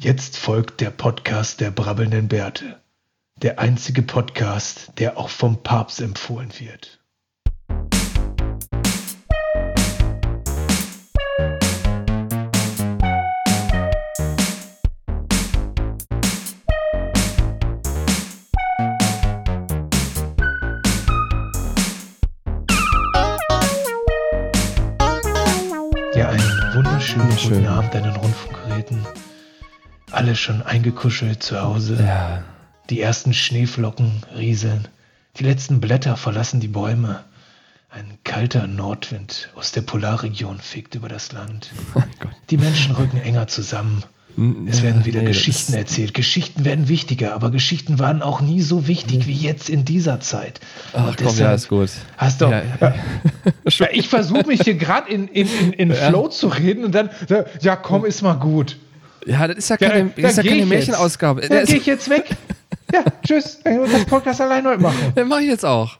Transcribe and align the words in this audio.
Jetzt 0.00 0.38
folgt 0.38 0.80
der 0.80 0.90
Podcast 0.90 1.60
der 1.60 1.72
brabbelnden 1.72 2.28
Bärte. 2.28 2.80
Der 3.42 3.58
einzige 3.58 4.02
Podcast, 4.02 4.92
der 4.96 5.18
auch 5.18 5.28
vom 5.28 5.64
Papst 5.64 6.00
empfohlen 6.00 6.52
wird. 6.60 7.00
Ja, 26.14 26.28
einen 26.28 26.40
wunderschönen 26.72 27.24
Wunderschön. 27.24 27.54
guten 27.54 27.66
Abend 27.66 27.96
an 27.96 28.02
den 28.04 28.14
Rundfunkgeräten. 28.14 29.04
Alle 30.10 30.34
schon 30.36 30.62
eingekuschelt 30.62 31.42
zu 31.42 31.60
Hause. 31.60 31.98
Ja. 32.02 32.42
Die 32.90 33.00
ersten 33.00 33.34
Schneeflocken 33.34 34.22
rieseln. 34.36 34.88
Die 35.36 35.44
letzten 35.44 35.80
Blätter 35.80 36.16
verlassen 36.16 36.60
die 36.60 36.68
Bäume. 36.68 37.24
Ein 37.90 38.18
kalter 38.24 38.66
Nordwind 38.66 39.50
aus 39.54 39.72
der 39.72 39.82
Polarregion 39.82 40.58
fegt 40.60 40.94
über 40.94 41.08
das 41.08 41.32
Land. 41.32 41.70
Oh 41.94 42.02
Gott. 42.20 42.30
Die 42.50 42.56
Menschen 42.58 42.94
rücken 42.94 43.18
enger 43.18 43.46
zusammen. 43.48 44.02
Es 44.68 44.82
werden 44.84 45.04
wieder 45.04 45.20
Nee, 45.22 45.26
Geschichten 45.28 45.72
erzählt. 45.74 46.14
Geschichten 46.14 46.64
werden 46.64 46.86
wichtiger, 46.88 47.34
aber 47.34 47.50
Geschichten 47.50 47.98
waren 47.98 48.22
auch 48.22 48.40
nie 48.40 48.60
so 48.62 48.86
wichtig 48.86 49.26
wie 49.26 49.32
jetzt 49.34 49.68
in 49.68 49.84
dieser 49.84 50.20
Zeit. 50.20 50.60
Ach 50.92 51.16
komm, 51.20 51.36
ja, 51.36 51.54
ist 51.54 51.68
gut. 51.68 51.90
Hast 52.16 52.40
du. 52.40 52.46
Ja. 52.46 52.62
Ja, 52.80 53.86
ich 53.92 54.06
versuche 54.08 54.46
mich 54.46 54.60
hier 54.62 54.74
gerade 54.76 55.10
in, 55.10 55.26
in, 55.26 55.48
in, 55.48 55.72
in 55.72 55.92
Flow 55.92 56.28
zu 56.28 56.46
reden 56.48 56.84
und 56.84 56.94
dann, 56.94 57.10
da- 57.26 57.46
ja 57.60 57.74
komm, 57.74 58.04
ist 58.04 58.22
mal 58.22 58.34
gut. 58.34 58.76
Ja, 59.26 59.46
das 59.46 59.56
ist 59.58 59.68
ja 59.70 59.76
Ja, 59.80 59.88
keine, 59.88 60.00
dann- 60.10 60.22
das 60.22 60.30
ist 60.32 60.36
ja 60.38 60.42
dann 60.42 60.52
keine. 60.52 60.66
Märchenausgabe. 60.66 61.40
Dann 61.42 61.64
gehe 61.66 61.76
ich 61.76 61.86
jetzt 61.86 62.08
weg. 62.10 62.24
Ja, 62.92 63.04
tschüss. 63.26 63.60
Ich 63.64 63.76
muss 63.76 63.92
das 63.92 64.04
Podcast 64.06 64.40
allein 64.40 64.66
heute 64.66 64.80
machen. 64.80 64.96
das 65.14 65.26
mache 65.26 65.42
ich 65.42 65.48
jetzt 65.48 65.64
auch. 65.66 65.98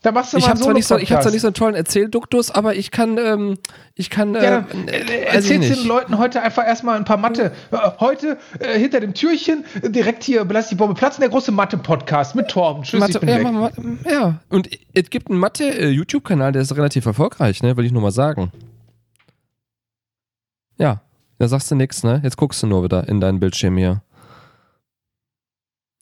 Da 0.00 0.12
machst 0.12 0.32
du 0.32 0.36
Ich 0.36 0.44
mal 0.44 0.50
habe 0.50 0.60
zwar, 0.60 0.74
nicht 0.74 0.86
so, 0.86 0.96
ich 0.96 1.10
hab 1.10 1.22
zwar 1.22 1.32
nicht 1.32 1.40
so 1.40 1.48
einen 1.48 1.54
tollen 1.54 1.74
Erzählduktus, 1.74 2.52
aber 2.52 2.76
ich 2.76 2.92
kann, 2.92 3.18
ähm, 3.18 3.58
ich 3.96 4.10
kann, 4.10 4.36
äh, 4.36 4.44
ja, 4.44 4.60
dann, 4.60 4.86
äh, 4.86 4.92
äh, 5.00 5.02
ich 5.02 5.34
erzählst 5.34 5.70
den 5.80 5.88
Leuten 5.88 6.18
heute 6.18 6.40
einfach 6.40 6.64
erstmal 6.64 6.96
ein 6.96 7.04
paar 7.04 7.16
Mathe. 7.16 7.50
Äh, 7.72 7.76
Heute 7.98 8.38
äh, 8.60 8.78
hinter 8.78 9.00
dem 9.00 9.12
Türchen, 9.14 9.64
äh, 9.82 9.90
direkt 9.90 10.22
hier, 10.22 10.46
lass 10.48 10.68
die 10.68 10.76
Bombe 10.76 10.94
platzen, 10.94 11.20
der 11.22 11.30
große 11.30 11.50
Mathe-Podcast 11.50 12.36
mit 12.36 12.46
Torben. 12.46 12.84
Tschüss, 12.84 13.00
Mathe, 13.00 13.14
ich 13.14 13.20
bin 13.20 13.28
ja, 13.28 13.50
mal- 13.50 13.72
ja, 14.08 14.38
und 14.50 14.68
es 14.94 15.10
gibt 15.10 15.30
einen 15.30 15.40
Mathe-YouTube-Kanal, 15.40 16.52
der 16.52 16.62
ist 16.62 16.76
relativ 16.76 17.04
erfolgreich, 17.04 17.60
ne? 17.64 17.76
Will 17.76 17.84
ich 17.84 17.90
nur 17.92 18.02
mal 18.02 18.12
sagen. 18.12 18.52
Ja, 20.78 21.00
da 21.38 21.48
sagst 21.48 21.70
du 21.70 21.74
nichts, 21.74 22.02
ne? 22.02 22.20
Jetzt 22.24 22.36
guckst 22.36 22.62
du 22.62 22.66
nur 22.66 22.82
wieder 22.84 23.08
in 23.08 23.20
deinen 23.20 23.40
Bildschirm 23.40 23.76
hier. 23.76 24.02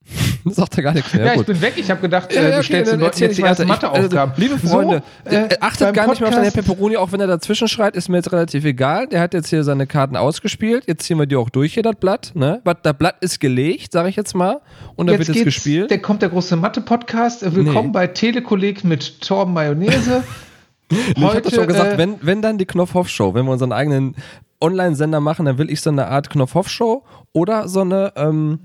Sagt 0.44 0.76
er 0.76 0.84
gar 0.84 0.94
nichts 0.94 1.12
mehr. 1.12 1.24
Ja, 1.24 1.30
ich 1.32 1.38
gut. 1.38 1.46
bin 1.46 1.60
weg. 1.60 1.74
Ich 1.76 1.90
habe 1.90 2.00
gedacht, 2.00 2.32
Ja, 2.32 2.40
äh, 2.40 2.44
du 2.44 2.52
okay, 2.58 2.62
stellst 2.62 2.92
den 2.92 3.00
Leuten 3.00 3.18
jetzt 3.20 3.36
die 3.36 3.42
ich. 3.42 3.48
Ich- 3.60 3.66
Matheaufgaben. 3.66 4.32
Also, 4.32 4.40
liebe 4.40 4.56
Freunde, 4.58 5.02
so, 5.24 5.30
äh, 5.30 5.46
äh, 5.46 5.56
achtet 5.60 5.92
gar 5.94 6.06
nicht 6.08 6.20
mehr 6.20 6.28
auf 6.28 6.34
den 6.36 6.44
Herr 6.44 6.52
Podcast- 6.52 6.68
Pepperoni, 6.68 6.96
auch 6.96 7.10
wenn 7.10 7.20
er 7.20 7.26
dazwischen 7.26 7.66
schreit, 7.66 7.96
ist 7.96 8.08
mir 8.08 8.18
jetzt 8.18 8.30
relativ 8.30 8.64
egal. 8.64 9.08
Der 9.08 9.20
hat 9.20 9.34
jetzt 9.34 9.48
hier 9.50 9.64
seine 9.64 9.88
Karten 9.88 10.16
ausgespielt. 10.16 10.84
Jetzt 10.86 11.02
ziehen 11.04 11.18
wir 11.18 11.26
die 11.26 11.34
auch 11.34 11.50
durch 11.50 11.74
hier, 11.74 11.82
das 11.82 11.96
Blatt. 11.96 12.30
Ne? 12.34 12.62
Das 12.84 12.94
Blatt 12.96 13.16
ist 13.20 13.40
gelegt, 13.40 13.90
sage 13.90 14.08
ich 14.08 14.14
jetzt 14.14 14.34
mal. 14.34 14.60
Und 14.94 15.08
da 15.08 15.18
wird 15.18 15.26
jetzt 15.26 15.42
gespielt. 15.44 15.90
Der 15.90 16.00
kommt 16.00 16.22
der 16.22 16.28
große 16.28 16.54
Mathe-Podcast. 16.54 17.42
Äh, 17.42 17.56
Willkommen 17.56 17.88
Nee. 17.88 17.92
bei 17.92 18.06
Telekolleg 18.06 18.84
mit 18.84 19.20
Torben 19.22 19.52
Mayonnaise. 19.52 20.22
ich 20.90 21.20
habe 21.20 21.40
doch 21.42 21.50
schon 21.52 21.66
gesagt, 21.66 21.94
äh, 21.94 21.98
wenn, 21.98 22.14
wenn 22.22 22.40
dann 22.40 22.58
die 22.58 22.66
Knopfhoff-Show, 22.66 23.34
wenn 23.34 23.44
wir 23.44 23.50
unseren 23.52 23.72
eigenen 23.72 24.14
Online-Sender 24.60 25.20
machen, 25.20 25.46
dann 25.46 25.58
will 25.58 25.70
ich 25.70 25.80
so 25.80 25.90
eine 25.90 26.06
Art 26.06 26.30
Knopfhoff-Show 26.30 27.04
oder 27.32 27.68
so 27.68 27.80
eine, 27.80 28.12
ähm, 28.16 28.60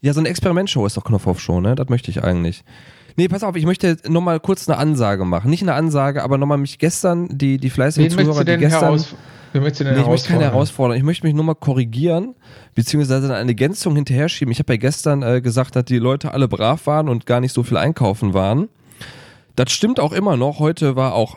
ja, 0.00 0.12
so 0.12 0.20
eine 0.20 0.28
Experimentshow 0.28 0.86
ist 0.86 0.96
doch 0.96 1.04
Knopfhoff-Show, 1.04 1.60
ne? 1.60 1.74
Das 1.74 1.88
möchte 1.88 2.10
ich 2.10 2.22
eigentlich. 2.22 2.64
Nee, 3.16 3.28
pass 3.28 3.42
auf, 3.42 3.56
ich 3.56 3.66
möchte 3.66 3.98
nochmal 4.08 4.40
kurz 4.40 4.68
eine 4.68 4.78
Ansage 4.78 5.24
machen. 5.24 5.50
Nicht 5.50 5.62
eine 5.62 5.74
Ansage, 5.74 6.22
aber 6.22 6.38
nochmal 6.38 6.58
mich 6.58 6.78
gestern, 6.78 7.28
die, 7.30 7.58
die 7.58 7.70
fleißigen 7.70 8.10
wen 8.10 8.26
Zuhörer, 8.26 8.44
die 8.44 8.56
gestern. 8.56 9.04
Wen 9.52 9.62
möchtest 9.62 9.80
du 9.80 9.84
denn 9.84 9.94
Nee, 9.94 10.00
ich 10.00 10.06
möchte 10.06 10.28
keine 10.28 10.44
herausfordern. 10.44 10.96
Ich 10.96 11.02
möchte 11.02 11.26
mich 11.26 11.34
nur 11.34 11.44
mal 11.44 11.54
korrigieren, 11.54 12.34
beziehungsweise 12.74 13.34
eine 13.34 13.50
Ergänzung 13.50 13.94
hinterher 13.96 14.30
schieben. 14.30 14.50
Ich 14.50 14.58
habe 14.58 14.72
ja 14.72 14.78
gestern 14.78 15.22
äh, 15.22 15.42
gesagt, 15.42 15.76
dass 15.76 15.84
die 15.84 15.98
Leute 15.98 16.32
alle 16.32 16.48
brav 16.48 16.86
waren 16.86 17.08
und 17.10 17.26
gar 17.26 17.40
nicht 17.40 17.52
so 17.52 17.62
viel 17.62 17.76
einkaufen 17.76 18.32
waren. 18.32 18.68
Das 19.54 19.70
stimmt 19.70 20.00
auch 20.00 20.12
immer 20.12 20.38
noch. 20.38 20.58
Heute 20.58 20.96
war 20.96 21.14
auch 21.14 21.36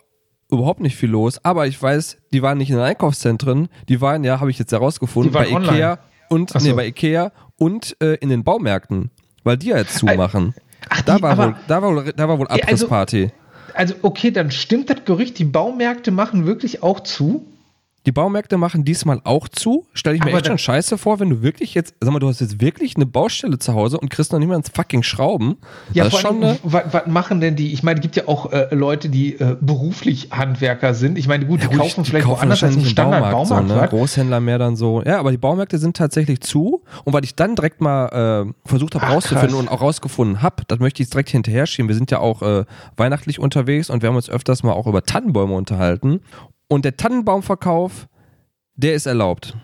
überhaupt 0.56 0.80
nicht 0.82 0.96
viel 0.96 1.10
los. 1.10 1.40
Aber 1.44 1.68
ich 1.68 1.82
weiß, 1.82 2.18
die 2.34 2.42
waren 2.42 2.58
nicht 2.58 2.70
in 2.70 2.76
den 2.76 2.84
Einkaufszentren. 2.86 3.70
Die 3.90 4.02
waren 4.02 4.24
ja, 4.24 4.40
habe 4.40 4.52
ich 4.52 4.60
jetzt 4.60 4.72
herausgefunden, 4.72 5.32
bei 5.32 5.48
online. 5.52 5.72
Ikea 5.72 6.00
und 6.30 6.50
so. 6.52 6.60
nee, 6.60 6.74
bei 6.74 6.88
Ikea 6.88 7.32
und 7.58 7.96
äh, 8.02 8.16
in 8.16 8.30
den 8.30 8.44
Baumärkten, 8.44 9.12
weil 9.44 9.58
die 9.58 9.68
ja 9.68 9.78
jetzt 9.78 9.98
zumachen. 9.98 10.54
Ach, 10.90 11.02
Da 11.02 11.18
die, 11.18 11.22
war, 11.24 11.32
aber, 11.32 11.46
wohl, 11.48 11.56
da, 11.68 11.82
war 11.82 11.96
wohl, 11.96 12.14
da 12.16 12.28
war 12.28 12.40
wohl 12.40 12.48
also- 12.48 12.64
Abrissparty. 12.64 13.32
also 13.74 13.96
okay, 14.02 14.32
dann 14.32 14.52
stimmt 14.52 14.90
das 14.90 15.06
Gerücht, 15.06 15.38
die 15.40 15.46
Baumärkte 15.46 16.12
machen 16.12 16.46
wirklich 16.46 16.84
auch 16.84 17.00
zu. 17.02 17.46
Die 18.06 18.12
Baumärkte 18.12 18.58
machen 18.58 18.86
diesmal 18.86 19.20
auch 19.24 19.48
zu. 19.48 19.88
Stelle 19.94 20.16
ich 20.16 20.24
mir 20.24 20.30
Aber 20.30 20.38
echt 20.38 20.48
schon 20.48 20.60
scheiße 20.60 20.98
vor, 20.98 21.20
wenn 21.20 21.30
du 21.30 21.42
wirklich 21.42 21.74
jetzt, 21.74 21.96
sag 22.00 22.14
mal, 22.14 22.20
du 22.20 22.28
hast 22.28 22.40
jetzt 22.40 22.62
wirklich 22.62 22.96
eine 22.96 23.08
Baustelle 23.08 23.58
zu 23.58 23.74
Hause 23.74 24.00
und 24.00 24.10
kriegst 24.10 24.32
noch 24.32 24.40
nicht 24.40 24.48
mal 24.48 24.56
ins 24.56 24.70
fucking 24.70 25.02
Schrauben. 25.02 25.58
Ja, 25.92 26.04
das 26.04 26.14
vor 26.14 26.22
schon 26.22 26.44
allem, 26.44 26.58
was, 26.64 26.84
was 26.92 27.08
machen 27.08 27.42
denn 27.42 27.56
die? 27.56 27.74
Ich 27.74 27.82
meine, 27.82 28.00
es 28.00 28.02
gibt 28.04 28.16
ja 28.16 28.28
auch 28.28 28.52
äh, 28.52 28.74
Leute, 28.76 29.10
die 29.10 29.40
äh, 29.40 29.58
beruflich 29.60 30.30
Handwerker 30.32 30.94
sind. 30.94 31.18
Ich 31.18 31.28
meine, 31.28 31.46
gut, 31.46 31.62
die 31.62 31.64
Ja, 31.64 31.70
gut, 31.72 31.80
kaufen 31.80 32.04
die 32.04 32.10
vielleicht 32.12 32.26
kaufen 32.26 32.42
woanders 32.42 32.64
als 32.64 32.76
im 32.76 32.84
wahrscheinlich 32.84 32.86
im 32.86 32.92
Standard-Baumarkt. 32.92 33.70
so, 33.70 33.76
ne? 33.76 33.88
Großhändler 33.88 34.40
mehr 34.40 34.60
dann 34.60 34.76
so. 34.76 35.02
Ja, 35.04 35.20
aber 35.20 35.32
die 35.32 35.38
Baumärkte 35.38 35.80
sind 35.80 35.98
tatsächlich 35.98 36.42
zu. 36.42 36.84
Und 37.06 37.14
weil 37.14 37.24
ich 37.24 37.36
dann 37.36 37.56
direkt 37.56 37.82
mal 37.82 38.46
äh, 38.46 38.68
versucht 38.70 38.94
habe 38.96 39.08
rauszufinden 39.08 39.50
krass. 39.50 39.60
und 39.60 39.70
auch 39.70 39.82
rausgefunden 39.82 40.44
habe, 40.44 40.64
das 40.68 40.78
möchte 40.78 41.02
ich 41.02 41.08
jetzt 41.08 41.14
direkt 41.14 41.30
hinterher 41.30 41.66
schieben. 41.66 41.90
Wir 41.90 41.96
sind 41.96 42.12
ja 42.12 42.20
auch 42.20 42.44
äh, 42.44 42.66
weihnachtlich 42.98 43.40
unterwegs 43.40 43.90
und 43.90 44.04
wir 44.04 44.10
haben 44.10 44.16
uns 44.16 44.30
öfters 44.30 44.62
mal 44.62 44.74
auch 44.74 44.86
über 44.86 45.02
Tannenbäume 45.04 45.56
unterhalten. 45.56 46.22
Und 46.68 46.86
der 46.86 46.98
Tannenbaumverkauf, 46.98 48.08
der 48.76 48.96
ist 48.96 49.06
erlaubt. 49.06 49.56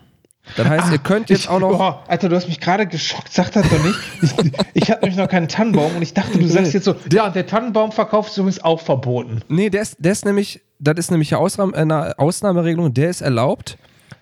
Das 0.56 0.66
heißt, 0.66 0.90
ihr 0.90 0.98
könnt 0.98 1.30
jetzt 1.30 1.40
ich, 1.40 1.48
auch 1.48 1.60
noch. 1.60 1.78
Boah, 1.78 2.02
Alter, 2.08 2.28
du 2.28 2.34
hast 2.34 2.48
mich 2.48 2.58
gerade 2.60 2.86
geschockt, 2.86 3.32
sag 3.32 3.52
das 3.52 3.68
doch 3.68 3.84
nicht. 3.84 3.96
Ich, 4.22 4.32
ich 4.74 4.90
hatte 4.90 5.02
nämlich 5.02 5.16
noch 5.16 5.28
keinen 5.28 5.46
Tannenbaum 5.48 5.94
und 5.94 6.02
ich 6.02 6.14
dachte, 6.14 6.36
du 6.38 6.48
sagst 6.48 6.74
jetzt 6.74 6.84
so, 6.84 6.96
ja, 7.12 7.30
der 7.30 7.46
Tannenbaumverkauf 7.46 8.26
ist 8.28 8.38
übrigens 8.38 8.60
auch 8.62 8.80
verboten. 8.80 9.42
Nee, 9.48 9.70
der 9.70 9.82
ist, 9.82 9.96
der 10.00 10.10
ist 10.12 10.24
nämlich, 10.24 10.60
das 10.80 10.96
ist 10.98 11.12
nämlich 11.12 11.32
eine, 11.34 11.74
eine 11.74 12.18
Ausnahmeregelung, 12.18 12.92
der 12.92 13.10
ist 13.10 13.20
erlaubt. 13.20 13.78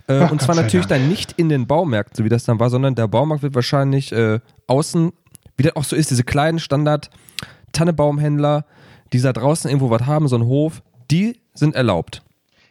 Äh, 0.08 0.20
Ach, 0.20 0.30
und 0.30 0.42
zwar 0.42 0.56
natürlich 0.56 0.86
dann 0.86 1.08
nicht 1.08 1.32
in 1.32 1.48
den 1.48 1.66
Baumärkten, 1.66 2.16
so 2.16 2.24
wie 2.24 2.28
das 2.28 2.44
dann 2.44 2.60
war, 2.60 2.68
sondern 2.68 2.94
der 2.94 3.08
Baumarkt 3.08 3.42
wird 3.42 3.54
wahrscheinlich 3.54 4.12
äh, 4.12 4.40
außen, 4.66 5.12
wie 5.56 5.62
das 5.62 5.74
auch 5.76 5.84
so 5.84 5.96
ist, 5.96 6.10
diese 6.10 6.24
kleinen 6.24 6.58
Standard-Tannebaumhändler, 6.58 8.66
die 9.12 9.20
da 9.20 9.32
draußen 9.32 9.70
irgendwo 9.70 9.88
was 9.88 10.02
haben, 10.02 10.28
so 10.28 10.36
ein 10.36 10.44
Hof, 10.44 10.82
die 11.10 11.40
sind 11.54 11.74
erlaubt. 11.74 12.22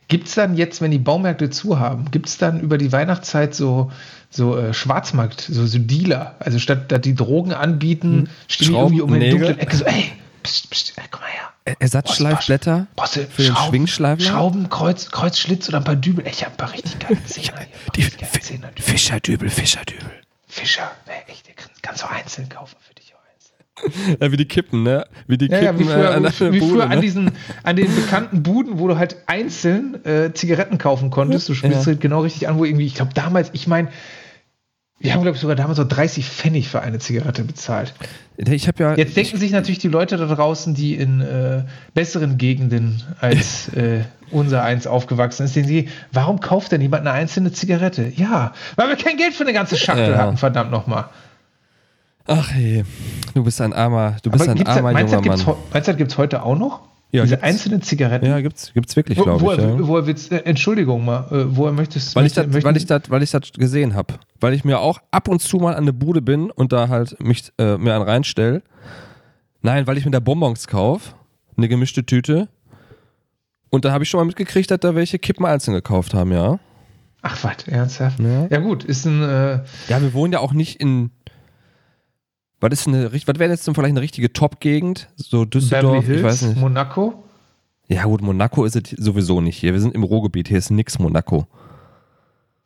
Gibt 0.10 0.28
es 0.28 0.36
dann 0.36 0.58
jetzt, 0.58 0.82
wenn 0.82 0.92
die 0.92 1.00
Baumärkte 1.00 1.50
zu 1.50 1.80
haben, 1.80 2.12
gibt 2.12 2.28
es 2.28 2.38
dann 2.38 2.60
über 2.60 2.78
die 2.78 2.92
Weihnachtszeit 2.92 3.56
so, 3.56 3.92
so 4.30 4.58
äh, 4.58 4.74
Schwarzmarkt, 4.74 5.40
so, 5.42 5.66
so 5.66 5.78
Dealer? 5.80 6.36
Also 6.40 6.60
statt 6.60 6.92
dass 6.92 7.02
die 7.02 7.16
Drogen 7.16 7.54
anbieten, 7.54 8.28
stehen 8.48 8.68
die 8.68 8.74
Schrauben, 8.74 8.94
irgendwie 8.98 9.02
um 9.02 9.12
Nägel. 9.12 9.32
dunklen 9.40 9.60
Ecke 9.60 9.78
so, 9.78 9.86
ey, 9.86 10.12
pst, 10.44 10.70
pst, 10.72 10.94
ey, 10.98 11.04
komm 11.12 11.22
mal 11.22 11.28
her. 11.30 11.42
Er- 11.66 11.76
Ersatzschleifblätter 11.80 12.88
Bosse, 12.96 13.28
für 13.28 13.44
den 13.44 13.56
Schwingschleifler. 13.56 14.26
Schrauben, 14.28 14.70
Kreuz, 14.70 15.12
Kreuzschlitz 15.12 15.70
oder 15.70 15.78
ein 15.78 15.84
paar 15.84 15.96
Dübel. 15.96 16.26
Ich 16.28 16.44
habe 16.44 16.54
ein 16.54 16.58
paar 16.58 16.74
richtig 16.74 16.98
geile. 17.00 17.18
Die 17.96 18.10
Zehner. 18.42 18.70
Fischerdübel, 18.80 19.50
Fischerdübel. 19.50 20.10
Fischer, 20.48 20.90
ey, 21.06 21.32
echt, 21.32 21.48
der 21.48 21.54
kann- 21.54 21.70
kannst 21.84 22.02
du 22.02 22.08
einzeln 22.10 22.50
kaufen 22.50 22.76
für 22.82 22.96
dich. 22.96 22.99
Ja, 24.20 24.32
wie 24.32 24.38
die 24.38 24.46
Kippen, 24.46 24.84
ne? 24.84 25.06
Wie 25.28 25.38
die 25.38 25.48
Ja, 25.48 25.56
ja, 25.60 25.72
Kippen 25.72 25.80
wie 25.80 25.84
früher, 25.86 26.12
äh, 26.12 26.14
an 26.16 26.24
der 26.24 26.54
wie 26.54 26.60
Bude, 26.60 26.72
früher 26.72 26.84
an 26.84 26.90
ne? 26.90 27.02
diesen, 27.02 27.32
an 27.64 27.76
den 27.76 27.96
bekannten 27.96 28.44
Buden, 28.44 28.80
wo 28.80 28.88
du 28.88 28.98
halt 28.98 29.18
einzeln 29.28 30.04
äh, 30.06 30.34
Zigaretten 30.34 30.78
kaufen 30.78 31.10
konntest. 31.10 31.48
Du 31.50 31.54
spielst 31.54 31.82
Ja. 31.82 31.86
halt 31.86 32.02
genau 32.02 32.22
richtig 32.22 32.48
an, 32.48 32.58
wo 32.58 32.66
irgendwie, 32.66 32.86
ich 32.86 32.96
glaube 32.96 33.12
damals, 33.14 33.50
ich 33.54 33.68
meine, 33.68 33.90
wir 35.02 35.14
haben, 35.14 35.22
glaube 35.22 35.36
ich, 35.36 35.42
sogar 35.42 35.56
damals 35.56 35.78
so 35.78 35.86
30 35.86 36.26
Pfennig 36.28 36.68
für 36.68 36.82
eine 36.82 37.00
Zigarette 37.00 37.44
bezahlt. 37.46 37.94
Ich 38.36 38.68
habe 38.68 38.84
ja. 38.84 38.96
Jetzt 38.96 39.16
denken 39.16 39.38
sich 39.38 39.52
natürlich 39.52 39.80
die 39.80 39.88
Leute 39.88 40.18
da 40.18 40.26
draußen, 40.26 40.74
die 40.76 40.96
in 40.96 41.22
äh, 41.22 41.64
besseren 41.94 42.38
Gegenden 42.38 43.02
als 43.22 43.70
äh, 43.76 44.02
unser 44.32 44.62
eins 44.64 44.88
aufgewachsen 44.88 45.46
ist, 45.46 45.56
denken 45.56 45.70
sie, 45.70 45.90
warum 46.12 46.42
kauft 46.42 46.74
denn 46.74 46.82
jemand 46.82 47.08
eine 47.08 47.12
einzelne 47.14 47.54
Zigarette? 47.54 48.12
Ja, 48.14 48.54
weil 48.76 48.90
wir 48.90 48.98
kein 48.98 49.16
Geld 49.16 49.34
für 49.34 49.44
eine 49.44 49.54
ganze 49.54 49.78
Schachtel 49.78 50.12
Ja. 50.12 50.18
hatten, 50.18 50.36
verdammt 50.36 50.70
nochmal. 50.72 51.06
Ach 52.28 52.52
hey, 52.52 52.84
du 53.34 53.44
bist 53.44 53.60
ein 53.62 53.74
armer, 53.74 54.18
du 54.22 54.30
bist 54.30 54.48
ein 54.48 54.56
gibt's 54.56 54.70
das- 54.70 54.78
armer 54.78 54.92
meinst 54.94 55.14
du, 55.14 55.18
junger 55.18 55.38
Mann. 55.38 55.46
meinst 55.72 55.88
du, 55.88 55.92
das 55.92 55.98
gibt 55.98 56.12
es 56.12 56.18
heute 56.18 56.44
auch 56.44 56.58
noch? 56.58 56.82
Ja, 57.12 57.24
Diese 57.24 57.42
einzelnen 57.42 57.82
Zigaretten? 57.82 58.28
Ja, 58.28 58.40
gibt's, 58.40 58.72
gibt's 58.72 58.96
wirklich, 58.96 59.18
glaube 59.18 59.44
ich. 59.44 59.60
Ja. 59.60 59.70
er, 59.70 59.88
wo 59.88 59.98
er 59.98 60.06
willst, 60.06 60.32
äh, 60.32 60.38
Entschuldigung 60.46 61.04
mal, 61.06 61.26
äh, 61.32 61.56
wo 61.56 61.66
er 61.66 61.72
möchtest. 61.72 62.16
Weil 62.16 62.26
das, 62.30 62.36
möchte- 62.46 62.64
weil, 62.64 62.78
ich 62.78 62.86
das, 62.86 63.02
weil 63.10 63.24
ich 63.24 63.32
das 63.32 63.52
gesehen 63.54 63.96
habe. 63.96 64.14
Weil 64.40 64.54
ich 64.54 64.64
mir 64.64 64.80
auch 64.80 65.00
ab 65.10 65.28
und 65.28 65.42
zu 65.42 65.58
mal 65.58 65.72
an 65.74 65.82
eine 65.84 65.94
Bude 65.94 66.22
bin 66.22 66.52
und 66.52 66.72
da 66.72 66.88
halt 66.88 67.20
mich 67.20 67.52
äh, 67.58 67.78
mir 67.78 67.96
einen 67.96 68.04
reinstell. 68.04 68.62
Nein, 69.64 69.88
weil 69.88 69.98
ich 69.98 70.06
mir 70.06 70.12
da 70.12 70.20
Bonbons 70.20 70.68
kaufe, 70.68 71.14
eine 71.58 71.68
gemischte 71.68 72.06
Tüte. 72.06 72.48
Und 73.72 73.86
da 73.86 73.92
habe 73.92 74.04
ich 74.04 74.10
schon 74.12 74.20
mal 74.20 74.26
mitgekriegt, 74.26 74.70
dass 74.70 74.80
da 74.80 74.94
welche 74.94 75.18
Kippen 75.18 75.46
einzeln 75.48 75.74
gekauft 75.74 76.14
haben, 76.14 76.32
ja. 76.32 76.60
Ach, 77.24 77.44
was, 77.44 77.68
ernsthaft? 77.68 78.20
Ja. 78.20 78.48
Ja, 78.52 78.60
gut, 78.60 78.84
ist 78.84 79.06
ein. 79.06 79.22
Äh, 79.24 79.60
Ja, 79.90 80.00
wir 80.02 80.14
wohnen 80.14 80.32
ja 80.34 80.40
auch 80.40 80.54
nicht 80.54 80.80
in. 80.80 81.10
Was 82.62 82.72
ist 82.72 82.88
eine, 82.88 83.14
was 83.14 83.40
wäre 83.40 83.52
jetzt 83.52 83.64
zum 83.64 83.74
vielleicht 83.74 83.92
eine 83.92 84.02
richtige 84.02 84.34
Top-Gegend? 84.34 85.08
So 85.16 85.46
Düsseldorf, 85.46 86.06
Hills, 86.06 86.18
ich 86.18 86.24
weiß 86.24 86.42
nicht. 86.44 86.60
Monaco. 86.60 87.24
Ja, 87.88 88.04
gut, 88.04 88.22
Monaco 88.22 88.66
ist 88.66 88.76
es 88.76 88.90
sowieso 88.98 89.42
nicht 89.42 89.58
hier. 89.58 89.74
Wir 89.74 89.80
sind 89.80 89.96
im 89.96 90.04
Ruhrgebiet, 90.04 90.48
hier 90.48 90.58
ist 90.58 90.70
nix 90.70 91.00
Monaco. 91.00 91.48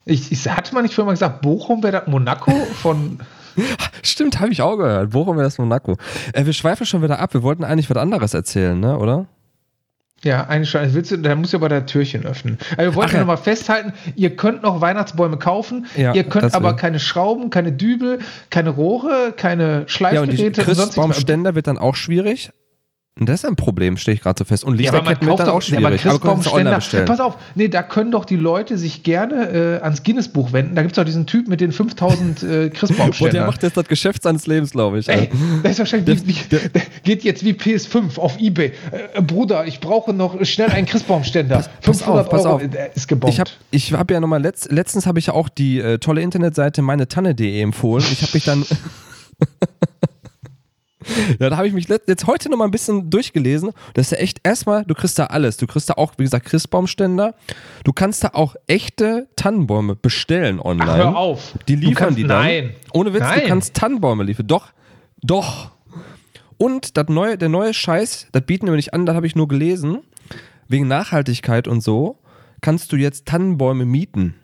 Ich, 0.06 0.31
ich 0.31 0.50
hatte 0.50 0.74
man 0.74 0.84
nicht 0.84 0.95
früher 0.95 1.06
mal 1.06 1.12
gesagt, 1.12 1.42
Bochum 1.42 1.81
wäre 1.84 2.00
das 2.00 2.07
Monaco 2.07 2.51
von. 2.81 3.19
Stimmt, 4.04 4.40
habe 4.40 4.51
ich 4.51 4.62
auch 4.62 4.75
gehört. 4.78 5.12
Bochum 5.12 5.38
wäre 5.38 5.45
das 5.45 5.57
Monaco. 5.60 5.95
Äh, 6.34 6.45
wir 6.45 6.54
schweifen 6.54 6.86
schon 6.86 7.01
wieder 7.04 7.19
ab. 7.19 7.34
Wir 7.34 7.44
wollten 7.44 7.63
eigentlich 7.63 7.90
was 7.90 7.98
anderes 7.98 8.34
erzählen, 8.34 8.78
ne, 8.78 8.98
oder? 8.98 9.28
Ja, 10.23 10.45
eigentlich 10.47 10.69
schon. 10.69 10.81
Also 10.81 10.95
willst 10.95 11.11
du, 11.11 11.17
da 11.17 11.35
muss 11.35 11.51
ja 11.51 11.59
aber 11.59 11.69
der 11.69 11.85
Türchen 11.85 12.25
öffnen. 12.25 12.57
Also 12.77 12.91
wir 12.91 12.95
wollten 12.95 13.09
Ach 13.09 13.13
ja. 13.13 13.19
nochmal 13.19 13.37
festhalten, 13.37 13.93
ihr 14.15 14.35
könnt 14.35 14.63
noch 14.63 14.79
Weihnachtsbäume 14.81 15.37
kaufen, 15.37 15.85
Ja, 15.97 16.13
ihr 16.13 16.23
könnt 16.23 16.53
aber 16.53 16.69
will. 16.71 16.75
keine 16.77 16.99
Schrauben, 16.99 17.49
keine 17.49 17.71
Dübel, 17.73 18.19
keine 18.49 18.69
Rohre, 18.69 19.33
keine 19.35 19.63
Ja, 19.63 19.77
und 19.79 19.85
die 19.85 19.87
Schleifgeräte. 19.91 20.63
Christbaumständer 20.63 21.55
wird 21.55 21.67
dann 21.67 21.77
auch 21.77 21.95
schwierig. 21.95 22.51
Das 23.19 23.44
ist 23.44 23.45
ein 23.45 23.56
Problem, 23.56 23.98
stelle 23.98 24.15
ich 24.15 24.21
gerade 24.21 24.39
so 24.39 24.44
fest. 24.45 24.63
Und 24.63 24.80
Ja, 24.80 24.92
Lichterketten 24.92 25.27
wird 25.27 25.38
kauft 25.38 25.39
dann 25.42 25.48
doch, 25.48 25.54
auch 25.54 25.62
ja, 25.62 25.77
aber 25.77 25.98
schwierig. 25.98 26.06
aber 26.06 26.31
online 26.31 26.42
Christbaumständer, 26.42 26.75
bestellen. 26.75 27.06
pass 27.06 27.19
auf, 27.19 27.38
nee, 27.54 27.68
da 27.68 27.83
können 27.83 28.10
doch 28.10 28.25
die 28.25 28.38
Leute 28.38 28.80
sich 28.80 29.04
gerne 29.04 29.80
äh, 29.80 29.83
ans 29.83 30.01
Guinness-Buch 30.01 30.51
wenden. 30.51 30.74
Da 30.74 30.81
gibt 30.81 30.94
es 30.94 30.95
doch 30.95 31.06
diesen 31.06 31.27
Typ 31.27 31.48
mit 31.48 31.62
den 31.62 31.71
5000 31.71 32.42
äh, 32.42 32.71
Boah, 33.19 33.30
der 33.30 33.45
macht 33.45 33.62
jetzt 33.62 33.77
das 33.77 33.88
Geschäft 33.88 34.24
seines 34.24 34.48
Lebens, 34.48 34.71
glaube 34.71 34.98
ich. 34.98 35.10
Ey, 35.10 35.30
das 35.62 35.74
ist 35.74 35.80
wahrscheinlich 35.80 36.27
wie, 36.27 36.36
wie, 36.36 36.57
der 36.57 36.81
geht 37.04 37.24
jetzt 37.24 37.45
wie 37.45 37.51
PS5 37.51 38.18
auf 38.18 38.39
Ebay. 38.39 38.71
Äh, 39.13 39.21
Bruder, 39.21 39.68
ich 39.68 39.80
brauche 39.80 40.12
noch 40.12 40.44
schnell 40.44 40.71
einen 40.71 40.88
Christbaumständer. 40.88 41.57
pass 41.57 41.69
500 42.01 42.25
auf, 42.25 42.30
pass 42.31 42.45
Euro, 42.45 42.56
auf. 42.56 42.62
der 42.68 42.95
ist 42.95 43.07
gebombt. 43.07 43.31
Ich 43.31 43.39
habe 43.39 43.51
ich 43.69 43.94
hab 43.94 44.09
ja 44.09 44.19
nochmal, 44.19 44.42
letzt, 44.42 44.71
letztens 44.71 45.06
habe 45.06 45.19
ich 45.19 45.27
ja 45.27 45.33
auch 45.33 45.50
die 45.50 45.77
äh, 45.80 46.00
tolle 46.00 46.21
Internetseite 46.21 46.81
meinetanne.de 46.81 47.62
empfohlen. 47.62 48.04
Ich 48.12 48.24
habe 48.24 48.31
mich 48.33 48.44
dann. 48.44 48.66
ja, 51.39 51.50
da 51.50 51.57
habe 51.57 51.67
ich 51.67 51.73
mich 51.73 51.88
jetzt 51.88 52.27
heute 52.27 52.50
nochmal 52.50 52.67
ein 52.67 52.71
bisschen 52.71 53.09
durchgelesen. 53.09 53.71
Das 53.94 54.07
ist 54.07 54.11
ja 54.11 54.17
echt 54.17 54.39
erstmal, 54.44 54.85
du 54.85 54.94
kriegst 54.94 55.17
da 55.19 55.25
alles. 55.27 55.57
Du 55.57 55.67
kriegst 55.67 55.89
da 55.89 55.94
auch, 55.95 56.13
wie 56.17 56.23
gesagt, 56.23 56.45
Christbaumständer. 56.45 57.35
Du 57.83 57.94
kannst 57.94 58.23
da 58.23 58.29
auch 58.33 58.55
echte 58.67 59.27
Tannenbäume 59.35 59.95
bestellen 59.95 60.59
online. 60.59 60.91
Ach, 60.91 60.97
hör 60.97 61.17
auf. 61.17 61.53
Die 61.67 61.75
liefern 61.75 61.95
kannst- 61.95 62.17
die 62.19 62.23
dann. 62.23 62.41
Nein. 62.44 62.75
Ohne 62.94 63.13
Witz, 63.13 63.21
Nein. 63.21 63.41
du 63.41 63.47
kannst 63.47 63.73
Tannenbäume 63.75 64.23
liefern. 64.23 64.47
Doch, 64.47 64.67
doch. 65.21 65.71
Und 66.57 66.97
das 66.97 67.07
neue, 67.09 67.38
der 67.38 67.49
neue 67.49 67.73
Scheiß, 67.73 68.27
das 68.31 68.45
bieten 68.45 68.67
wir 68.67 68.75
nicht 68.75 68.94
an, 68.94 69.06
das 69.06 69.15
habe 69.15 69.27
ich 69.27 69.35
nur 69.35 69.47
gelesen. 69.47 69.99
Wegen 70.67 70.88
Nachhaltigkeit 70.88 71.67
und 71.67 71.81
so, 71.81 72.19
kannst 72.61 72.91
du 72.91 72.95
jetzt 72.95 73.25
Tannenbäume 73.25 73.85
mieten. 73.85 74.35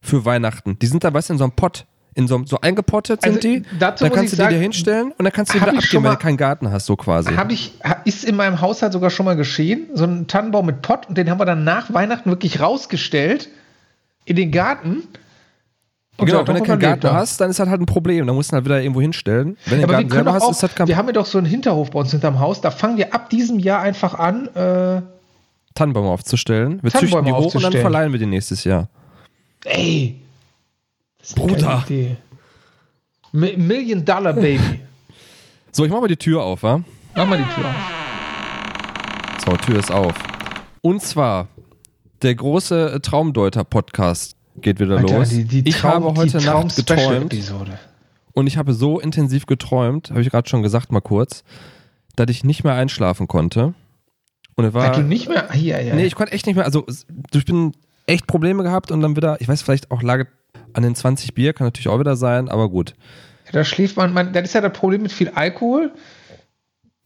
Für 0.00 0.24
Weihnachten. 0.26 0.78
Die 0.80 0.86
sind 0.86 1.02
da, 1.02 1.14
weißt 1.14 1.30
du, 1.30 1.32
in 1.32 1.38
so 1.38 1.44
einem 1.44 1.56
Pott. 1.56 1.86
In 2.16 2.28
so, 2.28 2.40
so 2.44 2.60
eingepottet 2.60 3.22
sind 3.22 3.36
Also, 3.36 3.40
die. 3.40 3.62
dazu 3.78 4.04
Dann 4.04 4.12
kannst 4.12 4.32
du 4.32 4.36
die 4.36 4.42
dir 4.42 4.50
sagen, 4.50 4.62
hinstellen 4.62 5.12
und 5.18 5.24
dann 5.24 5.32
kannst 5.32 5.52
du 5.52 5.58
die 5.58 5.62
wieder 5.66 5.72
abgeben, 5.76 5.92
wenn 5.94 6.02
mal- 6.10 6.16
du 6.16 6.22
keinen 6.22 6.36
Garten 6.36 6.70
hast, 6.70 6.86
so 6.86 6.94
quasi. 6.96 7.34
Hab 7.34 7.50
ich, 7.50 7.72
ist 8.04 8.24
in 8.24 8.36
meinem 8.36 8.60
Haushalt 8.60 8.92
sogar 8.92 9.10
schon 9.10 9.26
mal 9.26 9.34
geschehen. 9.34 9.88
So 9.94 10.04
ein 10.04 10.26
Tannenbaum 10.28 10.66
mit 10.66 10.80
Pott 10.82 11.08
und 11.08 11.18
den 11.18 11.28
haben 11.28 11.40
wir 11.40 11.44
dann 11.44 11.64
nach 11.64 11.92
Weihnachten 11.92 12.30
wirklich 12.30 12.60
rausgestellt 12.60 13.48
in 14.26 14.36
den 14.36 14.52
Garten. 14.52 15.02
Und 16.16 16.26
genau, 16.26 16.46
wenn 16.46 16.54
du 16.54 16.62
keinen 16.62 16.78
Garten 16.78 17.10
hast, 17.10 17.40
dann 17.40 17.50
ist 17.50 17.58
halt 17.58 17.68
halt 17.68 17.80
ein 17.80 17.86
Problem. 17.86 18.28
Dann 18.28 18.36
musst 18.36 18.52
du 18.52 18.54
halt 18.54 18.64
wieder 18.64 18.80
irgendwo 18.80 19.00
hinstellen. 19.00 19.56
Wenn 19.66 19.80
du 19.80 19.82
einen 19.82 19.90
wir 19.90 19.96
Garten 19.96 20.10
selber 20.12 20.32
hast, 20.34 20.42
auch, 20.44 20.50
ist 20.52 20.62
das 20.62 20.72
kein 20.74 20.86
wir 20.86 20.96
haben 20.96 21.06
ja 21.08 21.12
doch 21.12 21.26
so 21.26 21.38
einen 21.38 21.48
Hinterhof 21.48 21.90
bei 21.90 21.98
uns 21.98 22.12
hinterm 22.12 22.38
Haus. 22.38 22.60
Da 22.60 22.70
fangen 22.70 22.96
wir 22.96 23.12
ab 23.12 23.28
diesem 23.30 23.58
Jahr 23.58 23.80
einfach 23.80 24.14
an. 24.14 24.46
Äh, 24.54 25.02
Tannenbäume 25.74 26.08
aufzustellen. 26.10 26.78
Wir 26.82 26.92
züchten 26.92 27.10
Tannenbäume 27.10 27.36
die 27.36 27.44
hoch 27.44 27.54
und 27.56 27.64
dann 27.64 27.72
verleihen 27.72 28.12
wir 28.12 28.20
die 28.20 28.26
nächstes 28.26 28.62
Jahr. 28.62 28.86
ey, 29.64 30.20
das 30.20 30.23
Bruder. 31.34 31.84
Million 33.32 34.04
Dollar 34.04 34.32
Baby. 34.32 34.80
So, 35.72 35.84
ich 35.84 35.90
mach 35.90 36.00
mal 36.00 36.08
die 36.08 36.16
Tür 36.16 36.42
auf, 36.42 36.62
wa? 36.62 36.82
Mach 37.16 37.26
mal 37.26 37.38
die 37.38 37.44
Tür 37.54 37.64
auf. 37.68 39.44
So, 39.44 39.56
Tür 39.56 39.78
ist 39.78 39.90
auf. 39.90 40.14
Und 40.82 41.02
zwar, 41.02 41.48
der 42.22 42.34
große 42.34 42.92
äh, 42.94 43.00
Traumdeuter-Podcast 43.00 44.36
geht 44.60 44.78
wieder 44.78 44.98
Alter, 44.98 45.18
los. 45.18 45.30
die- 45.30 45.44
die 45.44 45.68
ich 45.68 45.76
Traum- 45.76 46.04
habe 46.04 46.14
heute 46.16 46.40
Nacht 46.40 46.76
geträumt 46.76 47.34
und 48.34 48.46
ich 48.46 48.56
habe 48.56 48.72
so 48.72 49.00
intensiv 49.00 49.46
geträumt, 49.46 50.10
habe 50.10 50.20
ich 50.20 50.30
gerade 50.30 50.48
schon 50.48 50.62
gesagt, 50.62 50.92
mal 50.92 51.00
kurz, 51.00 51.42
dass 52.16 52.26
ich 52.30 52.44
nicht 52.44 52.62
mehr 52.64 52.74
einschlafen 52.74 53.26
konnte. 53.26 53.74
Und 54.56 54.64
es 54.66 54.74
war. 54.74 54.88
Dass 54.88 54.98
du 54.98 55.02
nicht 55.02 55.28
mehr. 55.28 55.50
Hier, 55.52 55.82
ja. 55.82 55.94
Nee, 55.96 56.04
ich 56.06 56.14
konnte 56.14 56.32
echt 56.32 56.46
nicht 56.46 56.54
mehr. 56.54 56.64
Also, 56.64 56.86
ich 57.32 57.44
bin 57.44 57.72
echt 58.06 58.26
Probleme 58.28 58.62
gehabt 58.62 58.92
und 58.92 59.00
dann 59.00 59.16
wieder, 59.16 59.40
ich 59.40 59.48
weiß, 59.48 59.62
vielleicht 59.62 59.90
auch 59.90 60.02
lag 60.02 60.20
es 60.20 60.26
an 60.74 60.82
den 60.82 60.94
20 60.94 61.34
Bier, 61.34 61.52
kann 61.52 61.66
natürlich 61.66 61.88
auch 61.88 61.98
wieder 61.98 62.16
sein, 62.16 62.48
aber 62.48 62.68
gut. 62.68 62.94
Da 63.52 63.64
schläft 63.64 63.96
man, 63.96 64.12
man, 64.12 64.32
das 64.32 64.44
ist 64.44 64.54
ja 64.54 64.60
das 64.60 64.72
Problem 64.72 65.02
mit 65.02 65.12
viel 65.12 65.30
Alkohol. 65.30 65.92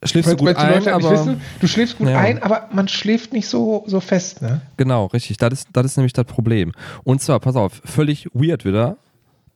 Schläfst 0.05 0.31
du 0.31 0.37
gut 0.37 0.55
ein, 0.55 0.87
aber. 0.89 1.11
wissen, 1.11 1.41
du 1.61 1.67
schläfst 1.67 1.99
gut 1.99 2.09
Ja. 2.09 2.19
ein, 2.19 2.41
aber 2.41 2.69
man 2.73 2.87
schläft 2.87 3.33
nicht 3.33 3.49
so, 3.49 3.83
so 3.87 3.99
fest, 3.99 4.43
ne? 4.43 4.61
Genau, 4.77 5.07
richtig. 5.07 5.39
Das 5.39 5.53
ist, 5.53 5.69
das 5.73 5.87
ist 5.87 5.97
nämlich 5.97 6.13
das 6.13 6.25
Problem. 6.25 6.73
Und 7.03 7.21
zwar, 7.21 7.41
pass 7.41 7.57
auf, 7.57 7.83
völlig 7.85 8.29
weird 8.33 8.65
wieder. 8.65 8.97